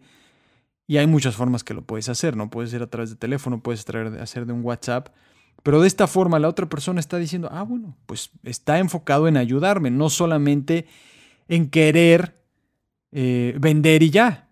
Y 0.85 0.97
hay 0.97 1.07
muchas 1.07 1.37
formas 1.37 1.63
que 1.63 1.73
lo 1.73 1.81
puedes 1.81 2.09
hacer, 2.09 2.35
¿no? 2.35 2.49
Puedes 2.49 2.71
ser 2.71 2.83
a 2.83 2.87
través 2.87 3.11
de 3.11 3.15
teléfono, 3.15 3.61
puedes 3.61 3.85
hacer 4.19 4.45
de 4.45 4.51
un 4.51 4.65
WhatsApp. 4.65 5.15
Pero 5.63 5.79
de 5.79 5.87
esta 5.87 6.07
forma 6.07 6.39
la 6.39 6.49
otra 6.49 6.67
persona 6.67 6.99
está 6.99 7.15
diciendo, 7.15 7.47
ah, 7.53 7.63
bueno, 7.63 7.95
pues 8.05 8.31
está 8.43 8.79
enfocado 8.79 9.29
en 9.29 9.37
ayudarme, 9.37 9.89
no 9.91 10.09
solamente 10.09 10.85
en 11.47 11.69
querer 11.69 12.43
eh, 13.13 13.55
vender 13.61 14.03
y 14.03 14.09
ya. 14.09 14.49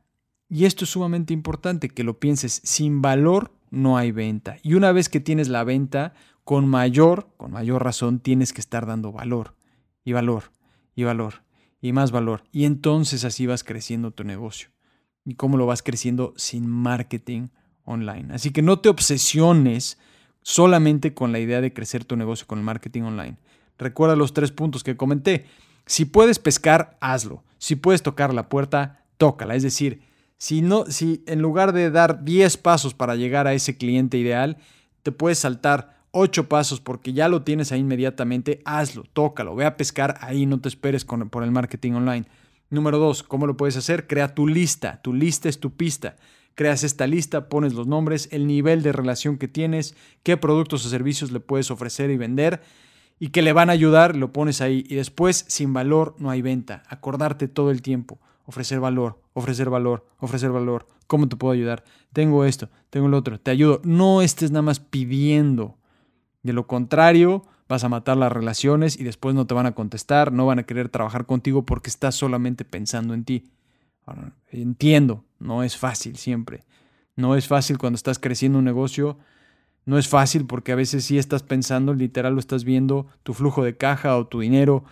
Y 0.47 0.63
esto 0.63 0.85
es 0.85 0.91
sumamente 0.91 1.33
importante, 1.33 1.89
que 1.89 2.05
lo 2.05 2.17
pienses, 2.17 2.61
sin 2.63 3.01
valor 3.01 3.51
no 3.71 3.97
hay 3.97 4.13
venta. 4.13 4.55
Y 4.63 4.75
una 4.75 4.93
vez 4.93 5.09
que 5.09 5.19
tienes 5.19 5.49
la 5.49 5.65
venta, 5.65 6.13
con 6.43 6.67
mayor, 6.67 7.29
con 7.37 7.51
mayor 7.51 7.83
razón 7.83 8.19
tienes 8.19 8.53
que 8.53 8.61
estar 8.61 8.85
dando 8.85 9.11
valor 9.11 9.55
y 10.03 10.13
valor 10.13 10.51
y 10.95 11.03
valor 11.03 11.43
y 11.81 11.93
más 11.93 12.11
valor. 12.11 12.43
Y 12.51 12.65
entonces 12.65 13.25
así 13.25 13.45
vas 13.45 13.63
creciendo 13.63 14.11
tu 14.11 14.23
negocio. 14.23 14.69
¿Y 15.25 15.35
cómo 15.35 15.57
lo 15.57 15.65
vas 15.65 15.83
creciendo 15.83 16.33
sin 16.37 16.67
marketing 16.67 17.49
online? 17.83 18.33
Así 18.33 18.51
que 18.51 18.61
no 18.61 18.79
te 18.79 18.89
obsesiones 18.89 19.97
solamente 20.41 21.13
con 21.13 21.31
la 21.31 21.39
idea 21.39 21.61
de 21.61 21.73
crecer 21.73 22.05
tu 22.05 22.15
negocio 22.15 22.47
con 22.47 22.59
el 22.59 22.65
marketing 22.65 23.03
online. 23.03 23.37
Recuerda 23.77 24.15
los 24.15 24.33
tres 24.33 24.51
puntos 24.51 24.83
que 24.83 24.97
comenté. 24.97 25.45
Si 25.85 26.05
puedes 26.05 26.39
pescar, 26.39 26.97
hazlo. 27.01 27.43
Si 27.57 27.75
puedes 27.75 28.01
tocar 28.01 28.33
la 28.33 28.49
puerta, 28.49 29.05
tócala. 29.17 29.55
Es 29.55 29.63
decir, 29.63 30.01
si 30.37 30.61
no, 30.61 30.85
si 30.85 31.23
en 31.27 31.41
lugar 31.41 31.73
de 31.73 31.91
dar 31.91 32.23
10 32.23 32.57
pasos 32.57 32.95
para 32.95 33.15
llegar 33.15 33.45
a 33.45 33.53
ese 33.53 33.77
cliente 33.77 34.17
ideal, 34.17 34.57
te 35.03 35.11
puedes 35.11 35.39
saltar 35.39 36.00
ocho 36.11 36.47
pasos 36.47 36.79
porque 36.79 37.13
ya 37.13 37.27
lo 37.29 37.43
tienes 37.43 37.71
ahí 37.71 37.79
inmediatamente, 37.79 38.61
hazlo, 38.65 39.03
tócalo, 39.13 39.55
ve 39.55 39.65
a 39.65 39.77
pescar 39.77 40.17
ahí, 40.21 40.45
no 40.45 40.59
te 40.59 40.69
esperes 40.69 41.05
por 41.05 41.43
el 41.43 41.51
marketing 41.51 41.93
online. 41.93 42.25
Número 42.69 42.99
dos, 42.99 43.23
¿cómo 43.23 43.47
lo 43.47 43.57
puedes 43.57 43.75
hacer? 43.75 44.07
Crea 44.07 44.33
tu 44.33 44.47
lista, 44.47 45.01
tu 45.01 45.13
lista 45.13 45.49
es 45.49 45.59
tu 45.59 45.71
pista. 45.71 46.15
Creas 46.55 46.83
esta 46.83 47.07
lista, 47.07 47.49
pones 47.49 47.73
los 47.73 47.87
nombres, 47.87 48.29
el 48.31 48.45
nivel 48.47 48.83
de 48.83 48.91
relación 48.91 49.37
que 49.37 49.47
tienes, 49.47 49.95
qué 50.23 50.37
productos 50.37 50.85
o 50.85 50.89
servicios 50.89 51.31
le 51.31 51.39
puedes 51.39 51.71
ofrecer 51.71 52.09
y 52.11 52.17
vender 52.17 52.61
y 53.19 53.29
que 53.29 53.41
le 53.41 53.53
van 53.53 53.69
a 53.69 53.73
ayudar, 53.73 54.15
lo 54.15 54.33
pones 54.33 54.61
ahí. 54.61 54.83
Y 54.89 54.95
después, 54.95 55.45
sin 55.47 55.73
valor, 55.73 56.15
no 56.17 56.29
hay 56.29 56.41
venta. 56.41 56.83
Acordarte 56.87 57.47
todo 57.47 57.71
el 57.71 57.81
tiempo. 57.81 58.19
Ofrecer 58.45 58.79
valor, 58.79 59.21
ofrecer 59.33 59.69
valor, 59.69 60.07
ofrecer 60.17 60.49
valor. 60.51 60.87
¿Cómo 61.07 61.29
te 61.29 61.35
puedo 61.35 61.53
ayudar? 61.53 61.83
Tengo 62.13 62.45
esto, 62.45 62.69
tengo 62.89 63.07
lo 63.07 63.17
otro, 63.17 63.39
te 63.39 63.51
ayudo. 63.51 63.79
No 63.83 64.21
estés 64.21 64.49
nada 64.51 64.63
más 64.63 64.79
pidiendo 64.79 65.77
de 66.43 66.53
lo 66.53 66.67
contrario, 66.67 67.45
vas 67.67 67.83
a 67.83 67.89
matar 67.89 68.17
las 68.17 68.31
relaciones 68.31 68.99
y 68.99 69.03
después 69.03 69.33
no 69.33 69.47
te 69.47 69.53
van 69.53 69.65
a 69.65 69.73
contestar, 69.73 70.31
no 70.31 70.45
van 70.45 70.59
a 70.59 70.63
querer 70.63 70.89
trabajar 70.89 71.25
contigo 71.25 71.65
porque 71.65 71.89
estás 71.89 72.15
solamente 72.15 72.65
pensando 72.65 73.13
en 73.13 73.23
ti. 73.23 73.51
entiendo, 74.51 75.23
no 75.39 75.63
es 75.63 75.77
fácil 75.77 76.17
siempre. 76.17 76.65
No 77.15 77.35
es 77.35 77.47
fácil 77.47 77.77
cuando 77.77 77.95
estás 77.95 78.19
creciendo 78.19 78.59
un 78.59 78.65
negocio. 78.65 79.17
No 79.85 79.97
es 79.97 80.07
fácil 80.07 80.45
porque 80.45 80.71
a 80.71 80.75
veces 80.75 81.05
sí 81.05 81.17
estás 81.17 81.41
pensando, 81.43 81.93
literal 81.93 82.33
lo 82.33 82.39
estás 82.39 82.63
viendo, 82.63 83.07
tu 83.23 83.33
flujo 83.33 83.63
de 83.63 83.77
caja 83.77 84.15
o 84.15 84.27
tu 84.27 84.41
dinero, 84.41 84.83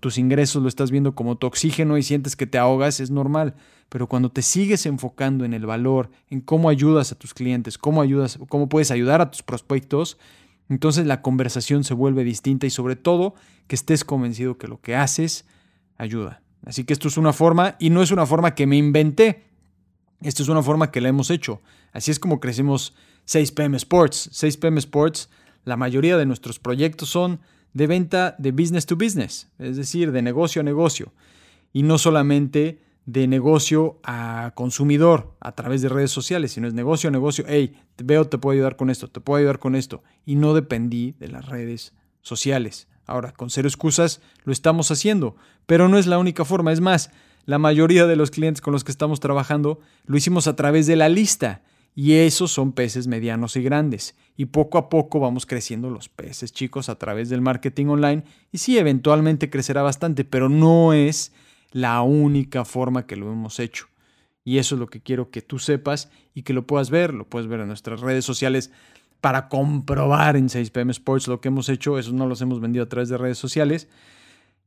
tus 0.00 0.18
ingresos 0.18 0.60
lo 0.60 0.68
estás 0.68 0.90
viendo 0.90 1.14
como 1.14 1.36
tu 1.36 1.46
oxígeno 1.46 1.96
y 1.96 2.02
sientes 2.02 2.34
que 2.34 2.46
te 2.46 2.58
ahogas, 2.58 2.98
es 2.98 3.10
normal. 3.10 3.54
Pero 3.88 4.08
cuando 4.08 4.30
te 4.30 4.42
sigues 4.42 4.86
enfocando 4.86 5.44
en 5.44 5.54
el 5.54 5.66
valor, 5.66 6.10
en 6.30 6.40
cómo 6.40 6.68
ayudas 6.68 7.12
a 7.12 7.14
tus 7.14 7.32
clientes, 7.32 7.78
cómo 7.78 8.02
ayudas, 8.02 8.38
cómo 8.48 8.68
puedes 8.68 8.90
ayudar 8.90 9.20
a 9.20 9.30
tus 9.30 9.42
prospectos, 9.42 10.18
entonces 10.68 11.06
la 11.06 11.22
conversación 11.22 11.84
se 11.84 11.94
vuelve 11.94 12.24
distinta 12.24 12.66
y 12.66 12.70
sobre 12.70 12.96
todo 12.96 13.34
que 13.66 13.74
estés 13.74 14.04
convencido 14.04 14.58
que 14.58 14.68
lo 14.68 14.80
que 14.80 14.96
haces 14.96 15.46
ayuda. 15.96 16.42
Así 16.64 16.84
que 16.84 16.92
esto 16.92 17.08
es 17.08 17.16
una 17.16 17.32
forma 17.32 17.76
y 17.78 17.90
no 17.90 18.02
es 18.02 18.10
una 18.10 18.26
forma 18.26 18.54
que 18.54 18.66
me 18.66 18.76
inventé. 18.76 19.44
Esto 20.20 20.42
es 20.42 20.48
una 20.48 20.62
forma 20.62 20.90
que 20.90 21.00
la 21.00 21.08
hemos 21.08 21.30
hecho. 21.30 21.62
Así 21.92 22.10
es 22.10 22.18
como 22.18 22.40
crecemos 22.40 22.94
6PM 23.26 23.76
Sports. 23.76 24.30
6PM 24.32 24.78
Sports, 24.78 25.30
la 25.64 25.76
mayoría 25.76 26.16
de 26.16 26.26
nuestros 26.26 26.58
proyectos 26.58 27.08
son 27.08 27.40
de 27.72 27.86
venta 27.86 28.34
de 28.38 28.52
business 28.52 28.86
to 28.86 28.96
business, 28.96 29.48
es 29.58 29.76
decir, 29.76 30.12
de 30.12 30.22
negocio 30.22 30.60
a 30.60 30.64
negocio. 30.64 31.12
Y 31.72 31.82
no 31.82 31.98
solamente 31.98 32.82
de 33.08 33.26
negocio 33.26 33.98
a 34.04 34.52
consumidor 34.54 35.34
a 35.40 35.52
través 35.52 35.80
de 35.80 35.88
redes 35.88 36.10
sociales, 36.10 36.52
sino 36.52 36.68
es 36.68 36.74
negocio 36.74 37.10
negocio, 37.10 37.46
hey, 37.48 37.74
te 37.96 38.04
veo, 38.04 38.26
te 38.26 38.36
puedo 38.36 38.52
ayudar 38.52 38.76
con 38.76 38.90
esto, 38.90 39.08
te 39.08 39.18
puedo 39.18 39.38
ayudar 39.38 39.58
con 39.58 39.74
esto, 39.74 40.02
y 40.26 40.34
no 40.34 40.52
dependí 40.52 41.12
de 41.18 41.28
las 41.28 41.46
redes 41.46 41.94
sociales. 42.20 42.86
Ahora, 43.06 43.32
con 43.32 43.48
cero 43.48 43.66
excusas 43.66 44.20
lo 44.44 44.52
estamos 44.52 44.90
haciendo, 44.90 45.36
pero 45.64 45.88
no 45.88 45.96
es 45.96 46.06
la 46.06 46.18
única 46.18 46.44
forma, 46.44 46.70
es 46.70 46.82
más, 46.82 47.10
la 47.46 47.56
mayoría 47.56 48.06
de 48.06 48.14
los 48.14 48.30
clientes 48.30 48.60
con 48.60 48.74
los 48.74 48.84
que 48.84 48.92
estamos 48.92 49.20
trabajando 49.20 49.80
lo 50.04 50.18
hicimos 50.18 50.46
a 50.46 50.54
través 50.54 50.86
de 50.86 50.96
la 50.96 51.08
lista, 51.08 51.62
y 51.94 52.12
esos 52.12 52.52
son 52.52 52.72
peces 52.72 53.06
medianos 53.06 53.56
y 53.56 53.62
grandes. 53.62 54.16
Y 54.36 54.44
poco 54.44 54.76
a 54.76 54.90
poco 54.90 55.18
vamos 55.18 55.46
creciendo 55.46 55.88
los 55.88 56.10
peces 56.10 56.52
chicos 56.52 56.90
a 56.90 56.96
través 56.96 57.28
del 57.28 57.40
marketing 57.40 57.86
online. 57.86 58.22
Y 58.52 58.58
sí, 58.58 58.78
eventualmente 58.78 59.50
crecerá 59.50 59.82
bastante, 59.82 60.24
pero 60.24 60.48
no 60.48 60.92
es 60.92 61.32
la 61.70 62.02
única 62.02 62.64
forma 62.64 63.06
que 63.06 63.16
lo 63.16 63.30
hemos 63.30 63.60
hecho. 63.60 63.86
Y 64.44 64.58
eso 64.58 64.76
es 64.76 64.78
lo 64.78 64.86
que 64.86 65.00
quiero 65.00 65.30
que 65.30 65.42
tú 65.42 65.58
sepas 65.58 66.10
y 66.34 66.42
que 66.42 66.52
lo 66.52 66.66
puedas 66.66 66.90
ver. 66.90 67.12
Lo 67.12 67.28
puedes 67.28 67.48
ver 67.48 67.60
en 67.60 67.68
nuestras 67.68 68.00
redes 68.00 68.24
sociales 68.24 68.70
para 69.20 69.48
comprobar 69.48 70.36
en 70.36 70.48
6PM 70.48 70.90
Sports 70.90 71.28
lo 71.28 71.40
que 71.40 71.48
hemos 71.48 71.68
hecho. 71.68 71.98
Eso 71.98 72.12
no 72.12 72.26
los 72.26 72.40
hemos 72.40 72.60
vendido 72.60 72.84
a 72.84 72.88
través 72.88 73.08
de 73.08 73.18
redes 73.18 73.38
sociales. 73.38 73.88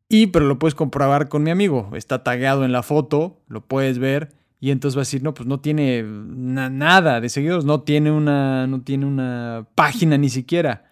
Y, 0.07 0.27
pero 0.27 0.45
lo 0.45 0.59
puedes 0.59 0.75
comprobar 0.75 1.29
con 1.29 1.41
mi 1.41 1.51
amigo. 1.51 1.89
Está 1.95 2.21
tagueado 2.23 2.65
en 2.65 2.71
la 2.71 2.83
foto, 2.83 3.41
lo 3.47 3.65
puedes 3.65 3.97
ver. 3.97 4.33
Y 4.59 4.69
entonces 4.69 4.95
va 4.95 5.01
a 5.01 5.07
decir, 5.07 5.23
no, 5.23 5.33
pues 5.33 5.47
no 5.47 5.61
tiene 5.61 6.03
nada 6.03 7.19
de 7.19 7.29
seguidores, 7.29 7.65
no 7.65 7.81
tiene, 7.81 8.11
una, 8.11 8.67
no 8.67 8.81
tiene 8.81 9.07
una 9.07 9.67
página 9.73 10.17
ni 10.19 10.29
siquiera. 10.29 10.91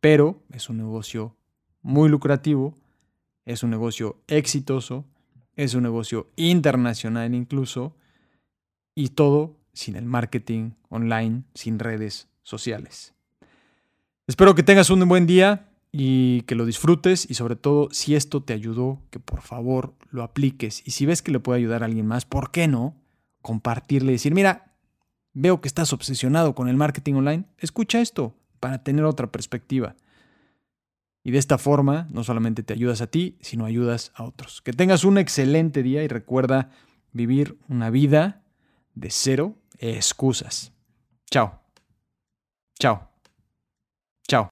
Pero 0.00 0.44
es 0.52 0.68
un 0.68 0.76
negocio 0.76 1.34
muy 1.82 2.08
lucrativo, 2.08 2.76
es 3.44 3.64
un 3.64 3.70
negocio 3.70 4.22
exitoso, 4.28 5.06
es 5.58 5.74
un 5.74 5.82
negocio 5.82 6.30
internacional 6.36 7.34
incluso. 7.34 7.96
Y 8.94 9.10
todo 9.10 9.56
sin 9.72 9.96
el 9.96 10.06
marketing 10.06 10.72
online, 10.88 11.42
sin 11.54 11.78
redes 11.78 12.28
sociales. 12.42 13.14
Espero 14.26 14.54
que 14.54 14.62
tengas 14.62 14.90
un 14.90 15.06
buen 15.08 15.26
día 15.26 15.68
y 15.92 16.42
que 16.42 16.54
lo 16.54 16.64
disfrutes 16.64 17.28
y 17.28 17.34
sobre 17.34 17.56
todo 17.56 17.88
si 17.92 18.14
esto 18.14 18.42
te 18.42 18.52
ayudó, 18.52 19.02
que 19.10 19.20
por 19.20 19.40
favor 19.40 19.94
lo 20.10 20.22
apliques 20.22 20.82
y 20.86 20.92
si 20.92 21.06
ves 21.06 21.22
que 21.22 21.32
le 21.32 21.40
puede 21.40 21.58
ayudar 21.58 21.82
a 21.82 21.86
alguien 21.86 22.06
más, 22.06 22.24
¿por 22.24 22.50
qué 22.50 22.68
no? 22.68 22.96
Compartirle 23.42 24.12
y 24.12 24.14
decir, 24.16 24.34
mira, 24.34 24.74
veo 25.32 25.60
que 25.60 25.68
estás 25.68 25.92
obsesionado 25.92 26.54
con 26.54 26.68
el 26.68 26.76
marketing 26.76 27.14
online, 27.14 27.44
escucha 27.58 28.00
esto 28.00 28.34
para 28.60 28.82
tener 28.82 29.04
otra 29.04 29.30
perspectiva. 29.30 29.96
Y 31.28 31.30
de 31.30 31.38
esta 31.38 31.58
forma 31.58 32.08
no 32.10 32.24
solamente 32.24 32.62
te 32.62 32.72
ayudas 32.72 33.02
a 33.02 33.06
ti, 33.06 33.36
sino 33.42 33.66
ayudas 33.66 34.12
a 34.14 34.24
otros. 34.24 34.62
Que 34.62 34.72
tengas 34.72 35.04
un 35.04 35.18
excelente 35.18 35.82
día 35.82 36.02
y 36.02 36.08
recuerda 36.08 36.70
vivir 37.12 37.58
una 37.68 37.90
vida 37.90 38.44
de 38.94 39.10
cero 39.10 39.54
excusas. 39.78 40.72
Chao. 41.30 41.60
Chao. 42.80 43.10
Chao. 44.26 44.46